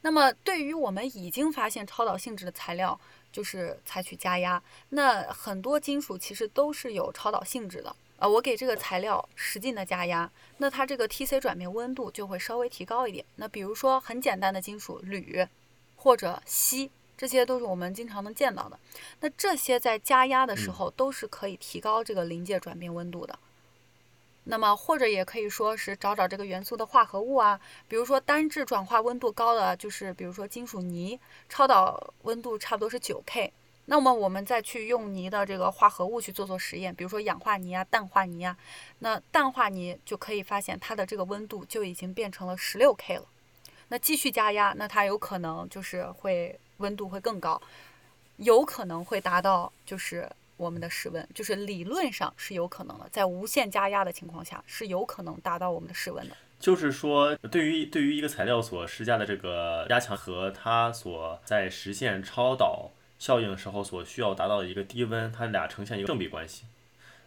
[0.06, 3.00] 那么，对于我们已经发现超导性质的材料，
[3.32, 4.62] 就是采取加压。
[4.90, 7.96] 那很多金属其实都是有超导性质的。
[8.18, 13.26] 呃，我给这个材料使劲的加压，那它这个 Tc 转变温度就会稍微提高一点。
[13.38, 15.48] 那比如说很简单的金属铝
[15.96, 16.92] 或者锡，
[17.24, 18.78] 这些都是我们经常能见到的。
[19.22, 23.40] 那这些在加压的时候都是可以提高这个临界转变温度的。
[24.44, 27.58] 那么或者也可以说是找找这个元素的化合物啊，
[27.88, 33.54] 比如说单质转化温度高的，就是比如说金属泥，超导温度差不多是九 K。
[33.86, 38.58] 那么我们再去用泥的这个化合物去做做实验，比如说氧化泥啊、氮化泥啊，
[39.00, 43.24] 那氮化泥就可以发现它的这个温度就已经变成了十六 K 了。
[43.88, 47.62] 那继续加压，那它有可能就是会温度会更高，
[48.38, 56.36] 有可能会达到就是我们的室温，就是理论上是有可能的，在无限加压的情况下是有可能达到我们的室温的。
[56.60, 66.64] 就是说，对于对于一个材料所施加的这个压强和它所在实现超导效应时候所需要达到的一个低温，它俩呈现一个正比关系。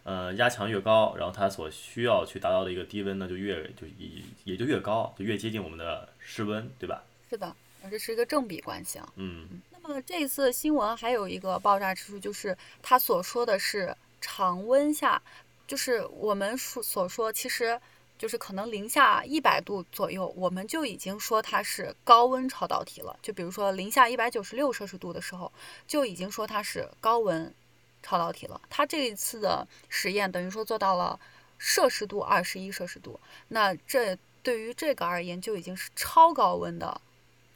[0.04, 7.02] 呃，压强越高，然后它所需要去达到的一个低温呢，就越就也也就越高，就越接近我们的室温，对吧？
[7.28, 7.54] 是的，
[7.90, 9.12] 这是一个正比关系啊。
[9.16, 15.22] 嗯那么这一次新闻还有一个爆炸之处，就是他所说的是常温下，
[15.66, 17.80] 就是我们所所说，其实
[18.18, 23.16] 就是可能零下一百度左右，我们就已经说它是高温超导体了。
[23.22, 25.52] 就比如说零下一百九十六摄氏度的时候，
[25.86, 27.54] 就已经说它是高温
[28.02, 28.60] 超导体了。
[28.68, 31.20] 它这一次的实验等于说做到了
[31.58, 37.00] 摄氏度二十一摄氏度，那这对于这个而言就已经是超高温的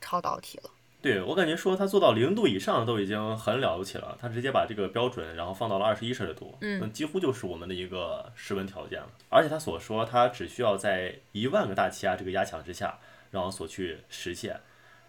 [0.00, 0.70] 超导体了。
[1.02, 9.08] 对我感觉说它做到零度以上都已经很了不起了，它直接把这个标准然后放到了二十一摄氏度，嗯那几乎就是我们的一个室温条件了。
[9.30, 12.98] 而且他所说，它只需要在一万个大气压这个压强之下，
[13.30, 14.60] 然后所去实现。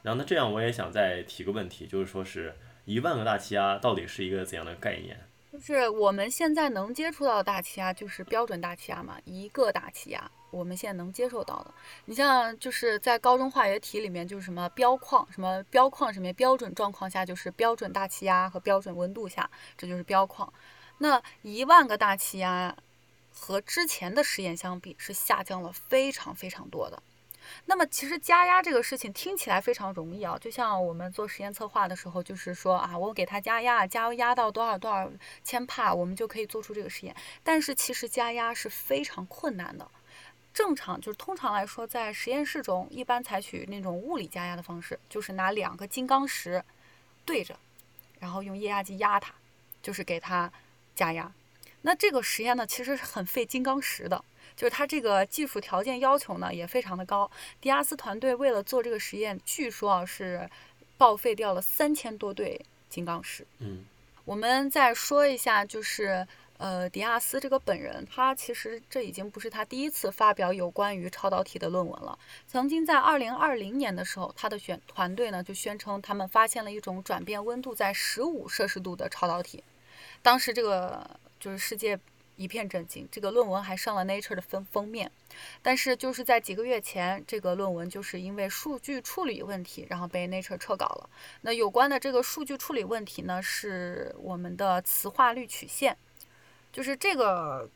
[0.02, 5.20] 然后那这样我也想再提个问题，就是说是一万个大气压到底是一个怎样的概念？
[5.52, 11.74] 就是我们现在能接触到的大气压就是标准大气压嘛，一个大气压，我们现在能接受到的。
[12.06, 20.52] 你像就是在高中化学题里面，就是什么标框，什么标框什么标准状况下就是标准大气压和标准温度下，这就是标框。
[21.00, 22.76] 那一万个大气压
[23.34, 27.02] 和之前的实验相比是下降了非常非常多的。
[27.66, 35.10] 那么其实加压这个事情听起来非常容易啊，就像我们做实验策划的时候，就是说啊，我给它加压，加压到多少多少
[35.44, 37.16] 千帕，我们就可以做出这个实验。
[37.44, 39.90] 但是其实加压是非常困难的。
[40.54, 46.64] 正常就是通常来说，在实验室中一般采取那种物理加压的方式，就是拿两个金刚石
[47.26, 47.58] 对着，
[48.20, 49.34] 然后用液压机压它，
[49.82, 50.52] 就是给它
[50.96, 51.32] 加压。
[51.84, 54.24] 那这个实验呢，其实是很费金刚石的。
[54.54, 57.32] 就是它这个技术条件要求呢也非常的高。
[57.62, 60.48] 迪亚斯团队为了做这个实验，据说啊是
[60.98, 62.60] 报废掉了三千多对
[62.90, 63.48] 金刚石。
[63.60, 63.86] 嗯
[64.26, 66.28] 我们再说一下，就是
[66.62, 72.16] 呃，迪亚斯这个本人，他其实这已经不是他第一次发表有关于超导体的论文了。
[72.48, 79.64] 曾经在二零二零年的时候，他的选团队呢就宣称他们发现了一种转变温度在十五摄氏度的超导体。
[80.22, 82.00] 当时这个就是世界
[82.36, 85.12] 一片震惊，这个论文还上了 Nature 的封封面。
[85.64, 91.10] 但是就是在几个月前，这个论文就是因为数据处理问题，然后被 Nature 撤稿了。
[91.42, 95.98] 那有关的这个数据处理问题呢，是我们的磁化率曲线，
[96.72, 97.70] 就是这个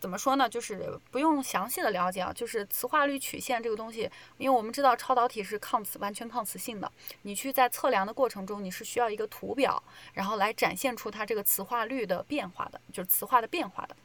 [0.00, 0.48] 怎么说呢？
[0.48, 6.90] 就是不用详细的了解啊，就是磁化率曲线这个东西，因为我们知道超导体是抗磁完全抗磁性的，
[7.22, 9.82] 你去在测量的过程中，你是需要一个图表，
[10.14, 13.96] 然后来展现出它这个磁化率的变化的，就是磁化的变化的。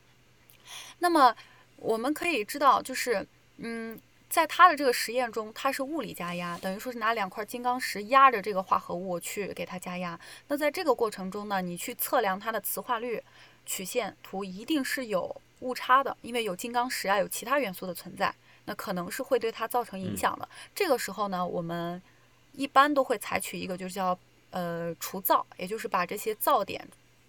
[1.00, 1.36] 那么
[1.78, 3.28] 我们可以知道，就是
[3.58, 4.00] 嗯，
[4.34, 10.20] 在他的这个实验中，他是物理加压，等于说是拿两块金刚石压着这个化合物去给它加压。
[10.48, 13.24] 那在这个过程中呢，你去测量它的磁化率
[13.64, 18.34] 曲线图，一定是有误差的，因为有金刚石啊，有其他元素的存在，
[18.66, 20.50] 那可能是会对它造成影响的。
[20.74, 22.02] 这个时候呢，我们
[22.54, 24.18] 一般都会采取一个就是叫
[24.50, 26.84] 呃除噪，也就是把这些噪点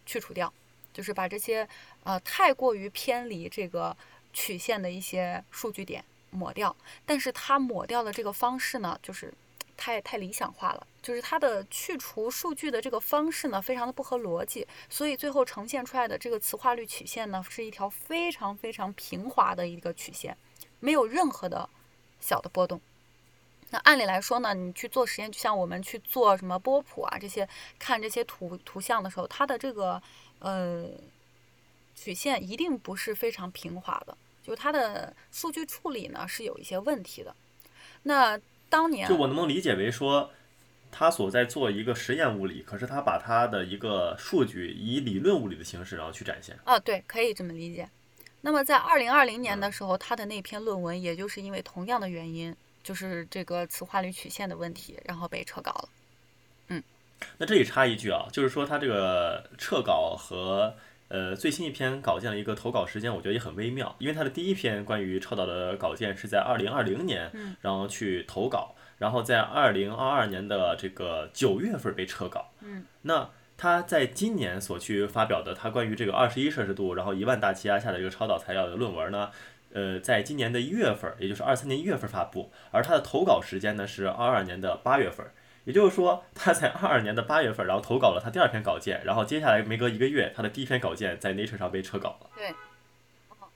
[0.07, 0.51] 去除掉。
[0.95, 1.69] 就是把这些
[2.05, 3.95] 呃太过于偏离这个
[4.33, 6.03] 曲线的一些数据点
[6.35, 6.74] 抹掉，
[7.07, 9.32] 但是它抹掉的这个方式呢，就是
[9.76, 20.37] 太太理想化了，就是它的去除数据的这个方式呢，非常的不合逻辑，所以最后呈现出来的这个磁化率曲线呢，是一条非常非常平滑的一个曲线，
[20.80, 21.68] 没有任何的
[22.20, 22.80] 小的波动。
[23.70, 30.01] 那按理来说呢，你去做实验，就像我们去做什么波谱啊这些，看这些图图像的时候，它的这个
[30.39, 30.87] 呃
[31.97, 37.34] 曲线一定不是非常平滑的，就它的数据处理呢是有一些问题的。
[38.03, 38.38] 那
[38.68, 40.30] 当年就我能不能理解为说，
[40.92, 46.57] 他所在做一个实验物理，可是他把他的一个数据以理论物理的形式然后去展现。
[46.64, 47.88] 啊，对，可以这么理解。
[48.42, 52.55] 那么在二零二零年的时候，他的那篇论文，也就是因为同样的原因。
[52.84, 55.88] 就是这个磁化率曲线的问题，然后被撤稿了。
[56.68, 56.82] 嗯，
[57.38, 60.76] 那这里插一句啊，就是说他这个撤稿和
[61.09, 67.31] 呃最新一篇稿件的一个投稿时间，我觉得也很微妙，因为他的第一篇关于超导的稿件是在二零二零年，
[67.61, 72.51] 然后去投稿，然后在二零二二年的这个九月份被撤稿。
[72.63, 79.31] 嗯，那他在今年所去发表的他关于这个二十一摄氏度，然后一万大气压下的这个超导材料的论文呢？
[79.73, 85.27] 呃，在今年的一月份，也就是二三年一月份发布，而他的投稿时间呢是二二年的八月份，
[85.65, 92.31] 也就是说他在二二年的八月份，然后投稿了他第二篇稿件，然后接下来没隔一个月，他的第一篇稿件在 Nature 上被撤稿了。
[92.37, 92.55] 对，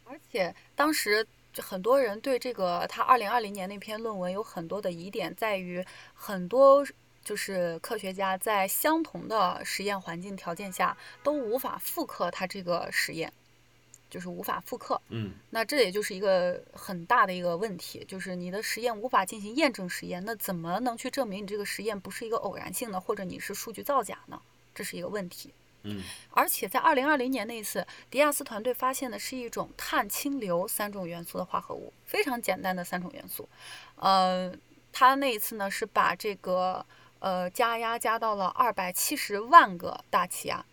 [0.05, 1.27] 而且当时
[1.59, 5.85] 很多人对这个他二零二零年那篇论文有很多的疑点，在于
[6.15, 6.87] 很多
[7.23, 13.33] 就是科学家在相同的实验环境条件下都无法复刻他这个实验。
[14.11, 24.41] 就是无法复刻，嗯，那这也就是一个很大的一个问题，就是你的实验无法进行验证实验，那怎么能去证明你这个实验不是一个偶然性的，或者你是数据造假呢？
[24.75, 25.53] 这是一个问题，
[25.83, 33.49] 嗯，而且在二零二零年那一次，迪亚斯团队发现的是一种碳氢硫三种元素的化合物，非常简单的三种元素，
[33.97, 34.55] 呃，
[34.93, 36.85] 他那一次呢是把这个
[37.19, 40.65] 呃加压加到了二百七十万个大气压。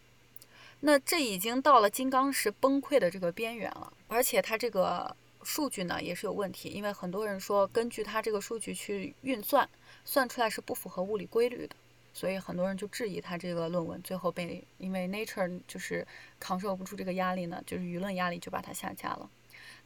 [0.88, 9.68] 那这已经到了金刚石崩溃的这个边缘了，而且它这个数据呢也是有问题，因为很多人说根据它这个数据去运算，
[10.04, 11.76] 算出来是不符合物理规律的，
[12.14, 16.06] 所以很多人就质疑他这个论文，最后被因为 Nature 就是
[16.40, 19.28] 扛受不住这个压力呢，就是舆论压力就把它下架了。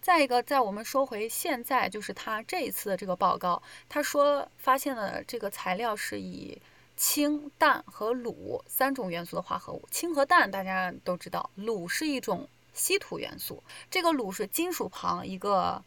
[0.01, 6.61] 再一个，在我们说回现在，就是他这一次的这个报告，他说发现了这个材料是以。
[6.99, 9.87] 氢、氮和卤三种元素的化合物。
[9.89, 13.63] 氢和氮大家都知道，卤是一种稀土元素。
[13.89, 15.81] 这个卤是金属旁一个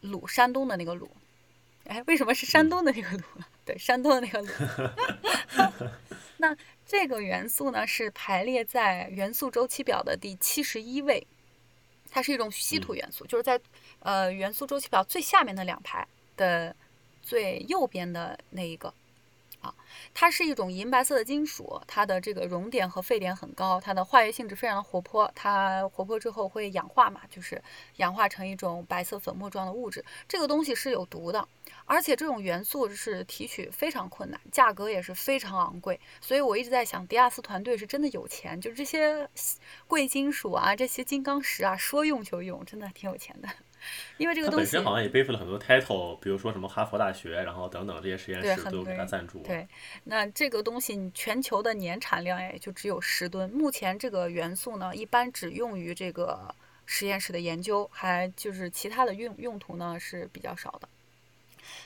[0.00, 1.10] 鲁，山东的那个鲁。
[1.86, 3.24] 哎，为什么是山东的那个鲁？
[3.66, 4.48] 对，山东的那个鲁。
[6.38, 11.26] 那这个元素呢，是排列在元素周期表的第七十一位。
[12.08, 13.60] 它是一种稀土元素，就是在
[13.98, 16.76] 呃元素周期表最下面的两排的
[17.22, 18.94] 最右边的那一个。
[19.60, 19.74] 啊，
[20.14, 27.62] 它是一种银白色的金属，它的这个熔点和沸点很高，它的化学性质非常的活泼，它活泼之后会氧化嘛，就是
[27.96, 30.04] 氧化成一种白色粉末状的物质。
[30.28, 31.46] 这个东西是有毒的，
[31.84, 35.98] 而且这种元素是提取非常困难，价格也是非常昂贵。
[36.20, 39.28] 所以我一直在想，迪亚斯团队是真的有钱，就这些
[39.86, 43.48] 贵金属啊，这些金刚石啊，说用就用，真的挺有钱的。
[44.16, 49.38] 因为这个东西，本身好像也背负了很多 title，比如说什么哈佛大学，然后等等这些实验室都给他赞助。
[49.42, 49.66] 对，
[50.04, 53.48] 那这个东西全球的年产量也就只有十吨。
[53.50, 56.54] 目前这个元素呢，一般只用于这个
[56.86, 60.88] 实验室的研究，还就是其他的用用途呢是比较少的。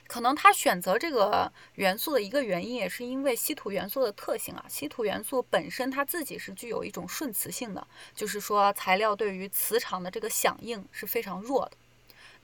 [0.06, 4.64] 可能他选择这个元素的一个原因，也是因为稀土元素的特性啊。
[4.68, 11.72] 稀土元素本身它自己是具有一种顺磁性的，就是说材料对于磁场的这个响应是非常弱的。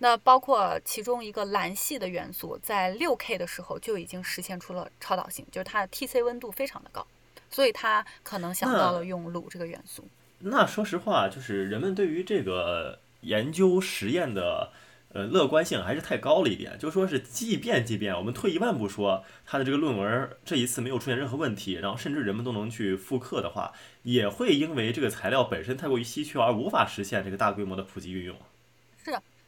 [0.00, 7.04] 那包括其中一个蓝系的元素，在六 K 的时候就已经实现出了超导性，就是它的 TC 温度非常的高，
[7.50, 10.06] 所以它可能想到了用卤这个元素。
[10.40, 14.70] 那说实话，就是人们对于这个研究实验的
[15.12, 16.78] 呃乐观性还是太高了一点。
[16.78, 23.72] 就说是，即便即便我们退一万步说，他的这个论文这一次没有出现任何问题，然后甚至人们都能去复刻的话，
[24.04, 28.36] 也会因为这个材料本身太过于稀缺而无法实现这个大规模的普及运用。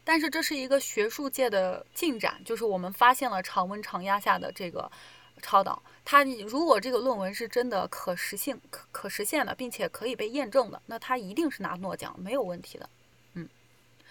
[0.00, 0.10] 是。
[0.12, 4.90] 但是这是一个学术界的进展，就是我们发现了常温常压下的这个
[5.40, 5.80] 超导。
[6.04, 12.88] 它如果这个论文是真的可实性、可可实现的，并且可以被验证的，那它一定是拿诺奖，没有问题的。
[13.34, 13.48] 嗯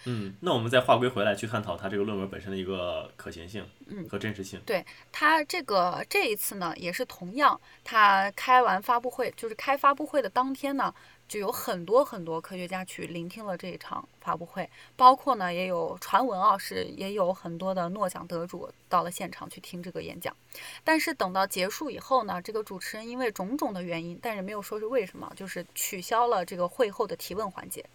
[0.06, 3.68] 嗯，那我们再划归回来去探讨它这个论文本身的一个可行性
[4.10, 4.62] 和真实性。
[4.66, 10.94] 对它这个这一次呢，也是同样，它开完发布会，就是开发布会的当天呢。
[11.30, 14.68] 就有很多很多科学家去聆听了这一场发布会，
[14.98, 20.36] 包括呢也有传闻啊，是也有很多的诺奖得主到了现场去听这个演讲。
[20.84, 27.86] 但是等到结束以后呢，这个主持人因为种种的原因，但是没有说是为什么，就是取消了这个会后的提问环节。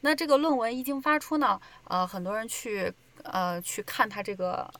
[0.00, 2.92] 那这个论文一经发出呢，呃，很多人去
[3.24, 4.72] 呃去看他这个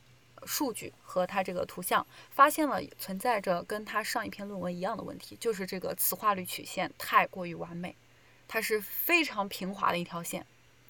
[0.45, 7.95] 数据和它这个图像，发现了存在着跟他上一篇论文一样的问题，就是这个磁化率曲线太过于完美，
[8.47, 10.45] 它是非常平滑的一条线，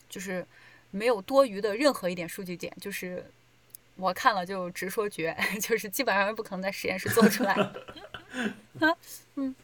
[0.10, 0.46] 就是
[0.92, 3.26] 没有多余的任何一点数据点，就是
[3.96, 7.56] 我看了就直说绝， 就是基本上不可能在实验室做出来。
[9.36, 9.56] 嗯，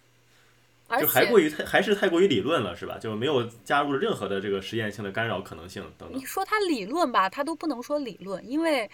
[0.88, 2.98] 而就还过于太还是太过于理论了，是吧？
[3.00, 6.26] 就没有加入任何的这个实验性的干扰可能性等等你。
[6.26, 8.90] 说它理论吧，它都不能说理论，因为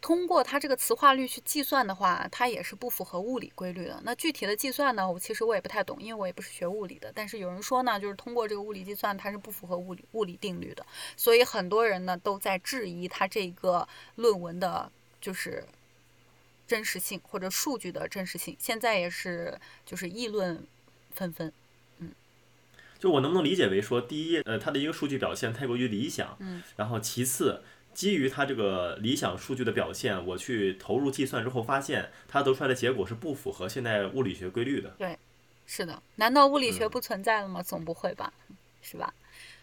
[0.00, 4.00] 通过它这个磁化率去计算的话，它也是不符合物理规律的。
[4.04, 7.12] 那具体的计算呢，我其实我也不太懂，因为我也不是学物理的。
[7.14, 10.84] 但是有人说呢，就是通过这个物理计算，它是不符合物理物理定律的，
[11.16, 13.86] 所以很多人呢都在质疑它这个
[14.16, 14.90] 论文的，
[15.20, 15.64] 就是。
[16.70, 20.64] 真实性或者数据的真实性，现在也是就是议论
[21.12, 21.52] 纷纷。
[23.00, 27.64] 就我能不能理解为说，第一，呃，它的一个数据表现太过于理想，嗯，然后其次，
[27.94, 34.90] 基于它这个理想数据的表现，我去投入计算之后，发现它得出来的结果是不符合现代物理学规律的。
[34.98, 35.18] 对
[35.66, 37.62] 是的，难道物理学嗯不存在了吗？
[37.62, 38.32] 总不会吧，
[38.82, 39.12] 是吧？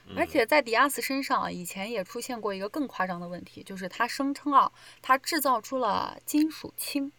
[0.10, 4.72] 嗯而且在迪亚斯身上啊，以前也出现过一个更夸张的问题，就是他声称啊，
[5.02, 7.12] 他制造出了金属氢。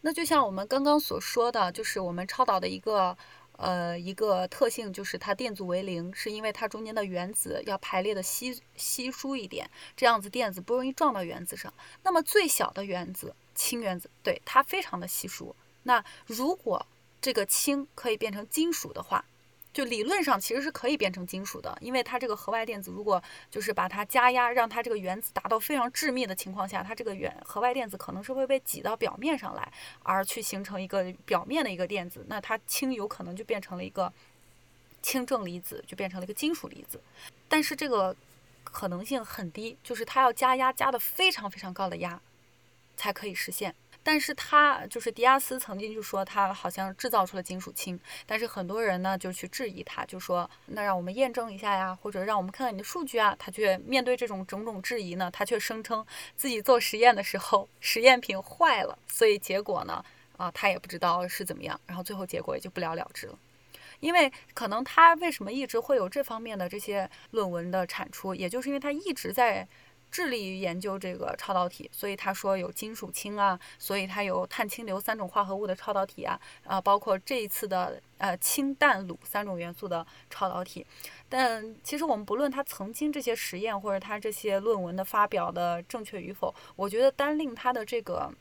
[0.00, 3.16] 那就像我们刚刚所说的，就是我们超导的一个
[3.56, 11.72] 呃一个特性，就是它电阻为零，是因为它中间的原子要排列的稀稀疏一点，这样子电子不容易撞到原子上。
[12.02, 15.54] 那么最小的原子氢原子，对它非常的稀疏。
[15.84, 16.86] 那如果
[17.20, 19.24] 这个氢可以变成金属的话，
[19.76, 29.70] 就理论上其实是可以变成金属的，因为它这个核外电子如果就是把它加压，让它这个原子达到非常致密的情况下，它这个原核外电子可能是会被挤到表面上来，
[30.02, 34.10] 而去形成一个表面的一个电子，那它氢有可能就变成了一个
[35.02, 36.98] 氢正离子，就变成了一个金属离子，
[37.46, 38.16] 但是这个
[38.64, 42.18] 可能性很低，就是它要加压加的非常非常高的压
[42.96, 43.74] 才可以实现。
[44.08, 53.34] 但是他就是迪亚斯曾经就说他好像制造出了金属氢，但是很多人呢就去质疑他，就说那让我们验证一下呀，或者让我们看看你的数据啊。
[53.36, 60.00] 他却面对这种种种质疑呢，他却声称自己做实验的时候实验品坏了，所以结果呢
[60.36, 63.36] 啊他也不知道是怎么样，然后最后结果也就不了了之了。
[63.98, 69.66] 因为可能他为什么一直会有这方面的这些论文的产出，也就是因为他一直在
[70.10, 80.86] 致力于研究这个超导体，所以他说有金属氢啊，所以它有碳氢硫三种化合物的超导体啊，啊，包括这一次的呃氢氮卤三种元素的超导体。
[81.28, 88.32] 但其实我们不论他曾经这些实验或者他这些论文的发表的正确与否，我觉得单令他的这个。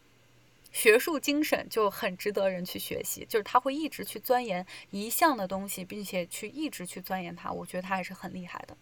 [0.71, 8.75] 学术精神就很值得人去学习，就是他会一直去钻研一项的东西，并且去一直去钻研它，我觉得他还是很厉害的。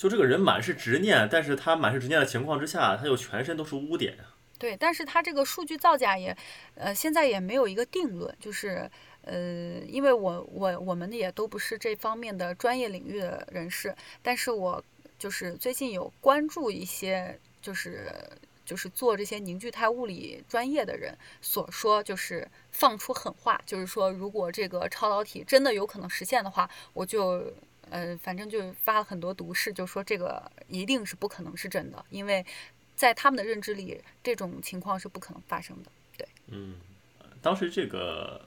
[0.00, 4.32] 就这个人满是执念，但是他满是执念的情况之下，他又全身都是污点啊。
[4.58, 6.34] 对，但是它这个数据造假也，
[6.74, 8.90] 呃，现在也没有一个定论，就是，
[9.20, 14.82] 呃，因为我我我们也都不是这方面的专业领域的人士，但是我
[15.18, 18.10] 就是最近有关注一些，就是
[18.64, 27.52] 就是做这些凝聚态物理专业的人所说，就是放出狠话，就是说如果这个超导体真的有可能实现的话，我就。
[27.90, 32.44] 呃，反正就发了很多毒誓，就说这个一定是不可能是真的，因为
[32.96, 35.90] 在他们的认知里，这种情况是不可能发生的。
[36.16, 36.76] 对，嗯，
[37.42, 38.46] 当时这个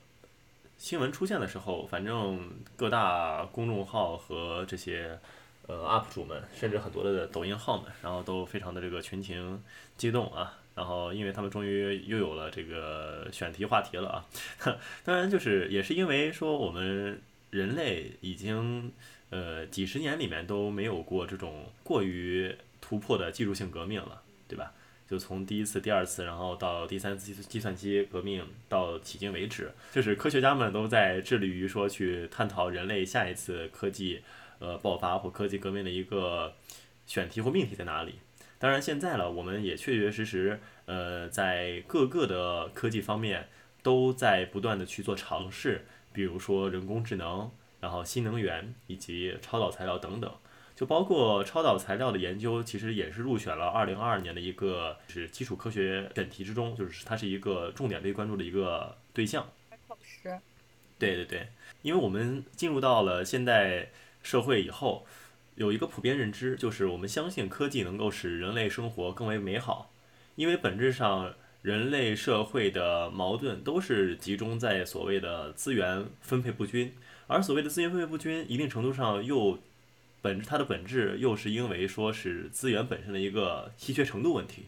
[0.78, 5.20] 新闻出现的时候，反正各大公众号和这些
[5.68, 9.64] 呃 UP 主们，甚至很多的抖音号们，然后都非常的这个群情
[9.98, 10.60] 激动啊。
[10.76, 14.26] 然后，因为他们终于又有了这个选题话题了啊。
[15.06, 17.22] 当然，就是也是因为说我们
[17.52, 18.92] 人类已经
[19.34, 24.72] 呃几十年里面都没有过这种过于突破的技术性革命了，对吧？
[25.10, 34.22] 就从第一次、第二次，然后到第三次计计算机革命，到迄今为止，就是科学家们都在致力于说去探讨人类下一次科技
[34.60, 36.54] 呃爆发或科技革命的一个
[37.08, 38.16] 选题或命题在哪里。
[38.60, 43.50] 当然，现在了，我们也确确实实呃在各个的科技方面
[43.82, 47.52] 都在不断的去做尝试，比如说人工智能，
[47.84, 50.32] 然后新能源以及超导材料等等。
[50.74, 59.46] 就包括超导材料的研究，其实也是入选了二零二二年的一个是基础科学选题之中，就是它是一个重点被关注的一个对象。
[60.98, 61.48] 对对对，
[61.82, 63.90] 因为我们进入到了现代
[64.24, 65.06] 社会以后，
[65.56, 69.92] 有一个普遍认知，就是我们相信科技能够使人类生活更为美好，
[70.36, 76.96] 因为本质上人类社会的矛盾都是集中在所谓的资源分配不均，
[77.28, 79.60] 而所谓的资源分配不均，一定程度上又
[80.22, 84.64] 本质它的本质又是因为说是资源本身的一个稀缺程度问题，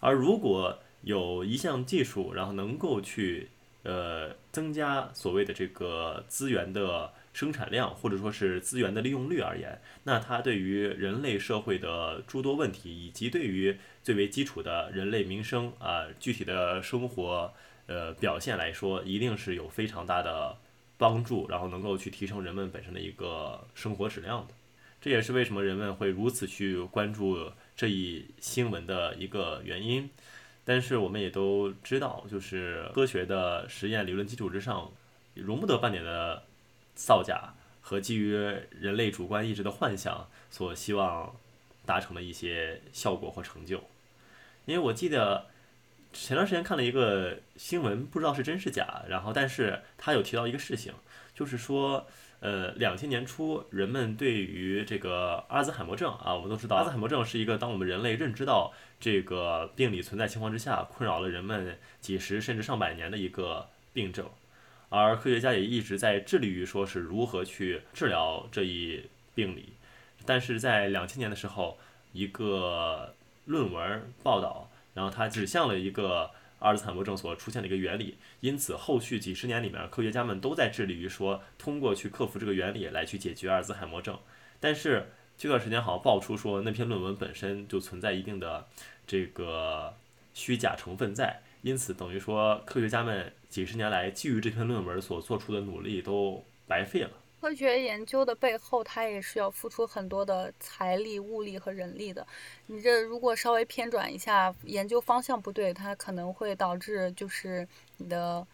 [0.00, 3.50] 而如果有一项技术，然后能够去
[3.82, 17.52] 呃增加所谓的这个资源的生产量，或者说是资源的利用率而言，那它对于人类社会的诸多问题，以及对于最为基础的人类民生啊具体的生活
[17.86, 20.56] 呃表现来说，一定是有非常大的
[20.96, 24.54] 帮助，然后能够去提升人们本身的一个生活质量的。
[25.00, 30.08] 这也是为什么人们会如此去关注这一新闻的一个原因。
[30.64, 34.90] 但是我们也都知道，就是科学的实验理论基础之上，
[35.34, 36.42] 容不得半点的
[36.94, 41.36] 造假和基于人类主观意志的幻想所希望
[41.84, 43.84] 达成的一些效果或成就。
[44.64, 45.48] 因为我记得
[46.14, 50.94] 前段时间看了一个新闻，不知道是真是假，然后但是他有提到一个事情，
[51.34, 52.06] 就是说。
[52.40, 64.28] 呃，两千年初，人们对于这个阿兹海默症啊，我们都知道，阿兹海默症是一个当我们人类认知到这个病理存在情况之下，困扰了人们几十甚至上百年的一个病症，
[64.90, 69.02] 而科学家也一直在致力于说是如何去治疗这一
[69.34, 69.72] 病理，
[70.26, 71.78] 但是在两千年的时候，
[72.12, 73.14] 一个
[73.46, 76.30] 论文报道，然后它指向了一个。
[76.60, 84.18] 阿尔兹海默症所出现的一个原理，因此后续几十年里面，科学家们都在致力于说，通过去克服这个原理来去解决阿尔兹海默症。
[84.60, 88.66] 但是这段时间好像爆出说，那篇论文本身就存在一定的
[89.06, 89.94] 这个
[90.32, 97.10] 虚假成分在，因此等于说科学家们几十年来基于这篇论文所做出的努力都白费了。
[97.44, 102.26] 科学研究的背后，它也是要付出很多的财力、物力和人力的。
[102.68, 107.68] 你这如果稍微偏转一下，研究方向不对，它可能会导致就是
[107.98, 108.46] 你的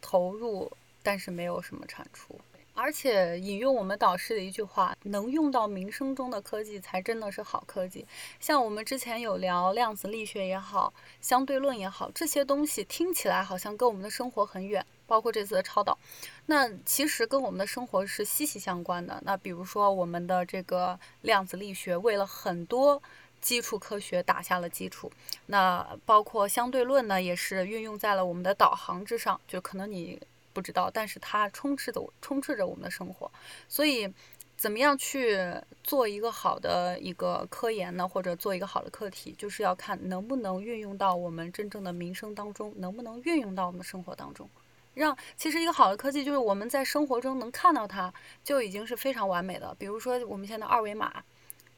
[0.00, 0.68] 投入，
[1.04, 2.36] 但是没有什么产出。
[2.74, 8.04] 而且引用我们导师的一句话，能用到民生中的科技才真的是好科技。
[8.40, 15.98] 像我们之前有聊量子力学也好，相对论也好，这些东西听起来好像跟我们的生活很远，包括这次的超导，
[16.46, 19.20] 那其实跟我们的生活是息息相关的。
[19.26, 23.02] 那比如说我们的这个量子力学，为了很多
[23.40, 25.10] 基础科学打下了基础。
[25.46, 30.20] 那包括相对论呢，也是运用在了我们的导航之上，就可能你。
[30.52, 33.30] 不知道，但是它充斥着充斥着我们的生活，
[33.68, 34.12] 所以
[34.56, 35.38] 怎么样去
[35.84, 38.06] 做一个好的一个科研呢？
[38.06, 44.50] 或者做一个好的课题，就是要看能不能运用到我们真正的民生当中，能不能运用到我们生活当中。
[44.94, 48.12] 让其实一个好的科技，就是我们在生活中能看到它，
[48.42, 49.74] 就已经是非常完美的。
[49.78, 51.22] 比如说我们现在二维码，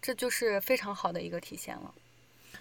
[0.01, 1.95] 这就是非常好的一个体现了。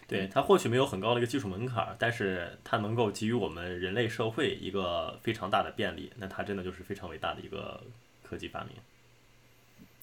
[0.07, 7.81] 对它或许没有很高的一个技术门槛，但是它能够给予我们人类社会一个非常大的便利，那它真的就是非常伟大的一个
[8.21, 8.71] 科技发明。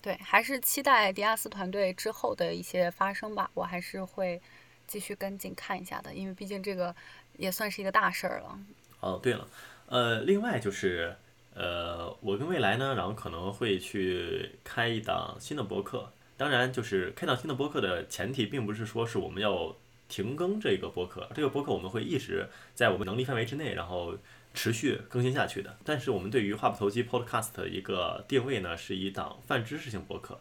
[0.01, 4.41] 对，还是期待迪亚斯团队之后的一些发生吧，我还是会
[4.87, 6.95] 继续跟进看一下的，因为毕竟这个
[7.37, 8.59] 也算是一个大事儿了。
[9.01, 9.47] 哦，对了，
[9.89, 11.15] 呃，另外就是
[11.55, 19.77] 呃，我跟未来呢，然后可能会去开一档新的博客，当然就是开档新的博客的前提，并不是说是我们要。
[20.11, 24.17] 停更这个播客，这个播客我们会一直在我们能力范围之内，然后
[24.55, 25.77] 持续更新下去的。
[25.85, 30.41] 但是我们对于话不投机 Podcast 的一个定位呢，是一档泛知识性播客，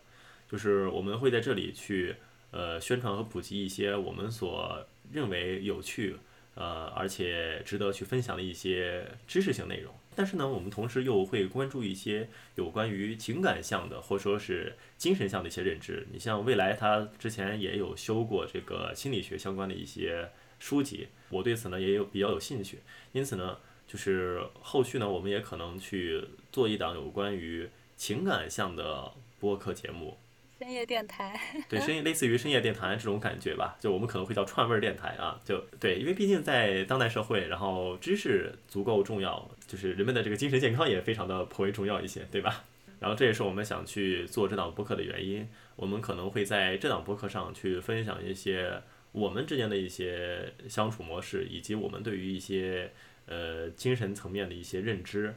[0.49, 2.15] 就是我们会在这里去
[2.51, 6.15] 呃宣传和普及一些我们所认为有趣
[6.57, 9.93] 呃而且值得去分享的一些知识性内容。
[10.15, 16.07] 但是呢，我们同时又会关注一些有关于情感向的，或说是精神向的一些认知。
[16.11, 20.27] 你像未来，他之前也有修过这个心理学相关的一些
[20.57, 22.79] 书籍，我对此呢也有比较有兴趣。
[23.11, 30.17] 因此呢，就是后续呢，我们也可能去做一档有关于情感向的播客节目。
[30.59, 31.39] 深夜电台，
[31.69, 42.63] 对，深夜 类似于深夜电台这种感觉吧，就我们可能会叫串味儿电台啊，就对，因为毕竟在当代社会，然后知识足够重要，就是人们的这个精神健康也非常的颇为重要一些，对吧？
[42.99, 48.81] 然后这也是我们想去做这档播客的原因，我们可能会在这档播客上去分享一些
[49.11, 52.91] 我们之间的一些相处模式，以及我们对于一些
[53.27, 55.35] 呃精神层面的一些认知。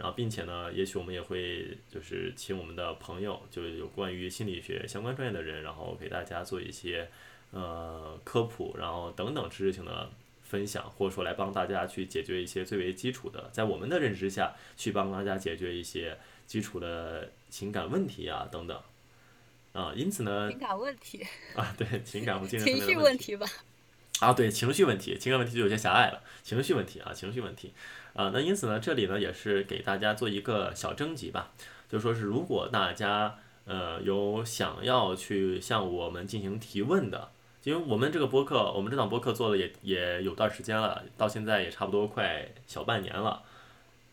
[0.00, 7.06] 然后，并且呢，也许我们也会就是请我们的朋友，就有关于心理学相关专业的人，然后给大家做一些
[7.50, 10.10] 呃科普，然后等等知识性的
[10.42, 18.80] 分享，或者说来帮大家去解决一些最为基础的，在我们的认知下去帮大家解决一些基础的情感问题啊等等
[19.74, 19.92] 啊。
[19.94, 23.46] 因此呢，情感问题啊，对情感和精神情绪问题吧。
[24.20, 26.22] 啊，对情绪问题，情感问题就有些狭隘了。
[26.42, 27.72] 情绪问题啊，情绪问题。
[28.12, 31.50] 啊，那因此呢，这里呢也是给大家做一个小征集吧，
[31.88, 37.30] 就说是如果大家呃有想要去向我们进行提问的，
[37.62, 43.42] 因为我们这个播客，我们这档播客做了也也有段时间了，到现在也差不多快小半年了，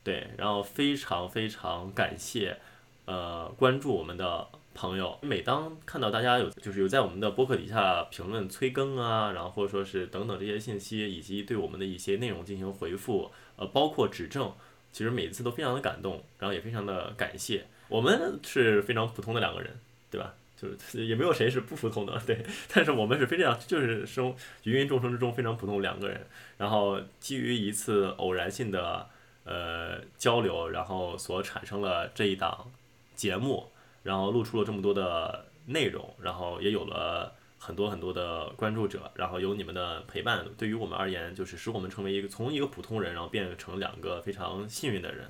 [0.04, 2.60] 对，然后非常非常感谢，
[3.06, 4.48] 呃，关注我们的
[4.78, 5.18] 朋友。
[5.22, 14.54] 每当看到大家有就是有在我们的播客底下评论催更啊，然后或者说是等等这些信息，以及对我们的一些内容进行回复，呃，包括指正，
[14.94, 17.66] 其实每一次都非常的感动，然后也非常的感谢。
[17.90, 19.72] 我们是非常普通的两个人，
[20.12, 20.34] 对吧？
[20.60, 22.44] 就是也没有谁是不普通的，对。
[22.74, 26.26] 但是我们是非常就是生芸芸众生之中非常普通两个人，
[26.58, 29.08] 然后基于一次偶然性的
[29.44, 32.72] 呃交流，然后所产生了这一档
[33.16, 33.70] 节目，
[34.08, 45.30] 然后录出了这么多的内容，然后也有了很多很多的关注者，然后有你们的陪伴，对于我们而言，就是使我们成为一个从一个普通人，然后变成两个非常幸运的人，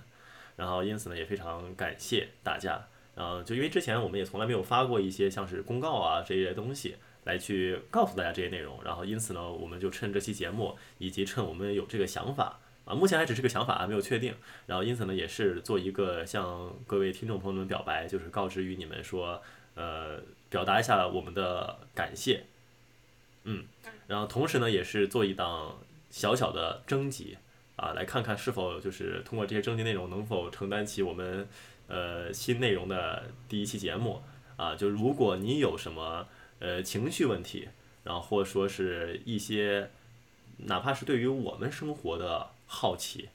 [0.58, 2.80] 然后因此呢，也非常感谢大家。
[3.16, 14.34] 呃，就因为之前我们也从来没有发过一些像是公告啊这些东西来去告诉大家这些内容，然后因此呢，我们就趁这期节目以及趁我们有这个想法啊，目前还只是个想法，还没有确定。
[14.66, 19.42] 然后因此呢，也是做一个向各位听众朋友们表白，就是告知于你们说，
[19.76, 22.46] 呃，表达一下我们的感谢，
[23.44, 23.66] 嗯，
[24.08, 25.78] 然后同时呢，也是做一档
[26.10, 27.38] 小小的征集
[27.76, 31.48] 啊，来看看是否就是通过这些征集内容能否承担起我们。
[31.90, 34.22] 呃，新内容的第一期节目
[34.58, 36.28] 啊，就如果你有什么
[36.60, 37.70] 呃情绪问题，
[38.04, 39.90] 然后或者说是一些，
[40.58, 43.30] 哪怕是对于我们生活的好奇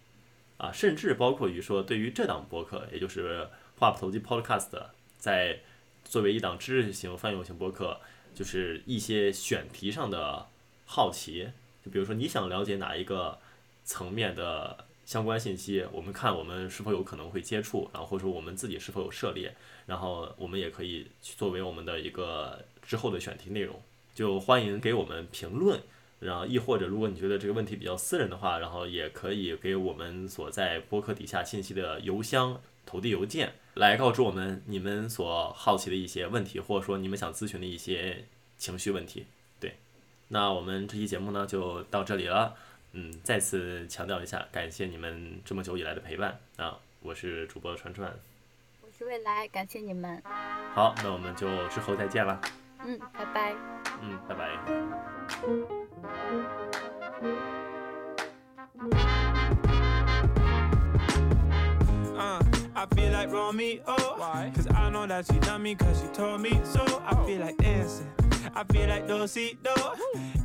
[0.59, 3.49] 啊，甚至包括于说对于这档播客，也就是
[3.79, 4.71] 话不投机 Podcast，
[5.19, 5.61] 在
[6.05, 8.01] 作为一档知识型泛用型播客，
[8.35, 10.47] 就是一些选题上的
[10.87, 11.51] 好奇，
[11.85, 13.39] 就比如说你想了解哪一个
[13.85, 14.87] 层面的。
[15.05, 19.53] 相关信息，我们看我们是否有可能会接触，然后或者说我们自己是否有涉猎，
[19.85, 23.83] 然后我们也可以作为我们的一个之后的选题内容，
[24.15, 25.83] 就欢迎给我们评论，
[26.23, 38.25] 然后亦或者如果你觉得这个问题比较私人的话，然后也可以给我们所在播客底下信息的邮箱投递邮件来告知我们你们所好奇的一些问题，或者说你们想咨询的一些
[38.57, 39.27] 情绪问题。
[39.59, 39.77] 对，
[40.29, 42.55] 那我们这期节目呢就到这里了。
[42.93, 46.79] 嗯，再次强调一下，感谢你们这么久以来的陪伴啊！
[47.01, 48.13] 我是主播川川，
[48.83, 50.23] 我是未来，感谢你们。
[50.75, 52.39] 好，那我们就之后再见了。
[52.85, 53.55] 嗯，拜拜。
[54.03, 55.82] 嗯，拜拜。
[62.17, 62.43] Uh,
[62.75, 63.83] I feel like Romeo.
[64.17, 64.51] Why?
[64.55, 67.03] Cause I know that she done me cause she told me so.
[67.07, 68.11] I feel like dancing.
[68.55, 69.75] I feel like Dosito.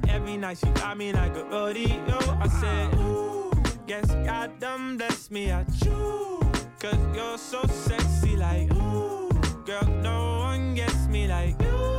[0.08, 1.98] Every night she got me like a rodeo.
[1.98, 2.62] I uh-huh.
[2.62, 3.52] said, Ooh,
[3.88, 5.52] guess God done bless me.
[5.52, 6.68] I choose.
[6.80, 9.30] Cause you're so sexy, like, ooh,
[9.66, 11.97] girl, no one gets me like you.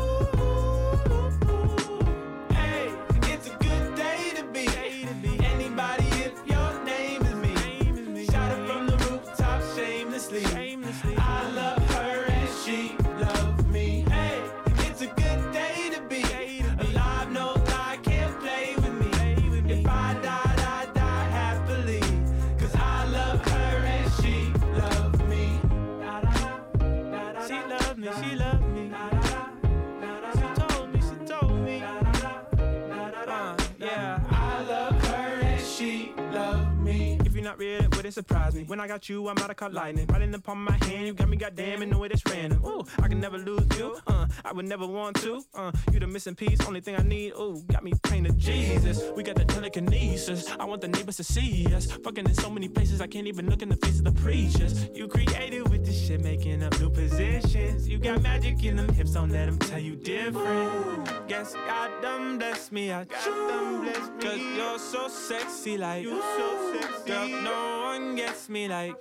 [38.08, 38.64] Didn't surprise me.
[38.64, 40.08] When I got you, I'm out of caught lightning.
[40.22, 42.64] In the palm of my hand, you got me goddamn and way it is random.
[42.64, 43.96] Ooh, I can never lose you.
[44.06, 45.42] Uh, I would never want to.
[45.54, 47.32] Uh, you the missing piece, only thing I need.
[47.32, 49.02] Ooh, got me praying to Jesus.
[49.14, 50.50] We got the telekinesis.
[50.58, 51.90] I want the neighbors to see us.
[52.04, 54.88] Fucking in so many places, I can't even look in the face of the preachers.
[54.94, 57.88] You created with this shit, making up new positions.
[57.88, 61.28] You got magic in them hips, don't let them tell you different.
[61.28, 62.92] Guess God done bless me.
[62.92, 64.22] I got them bless me.
[64.22, 67.10] Cause you're so sexy, like you so sexy.
[67.10, 68.94] Girl, no one one gets me like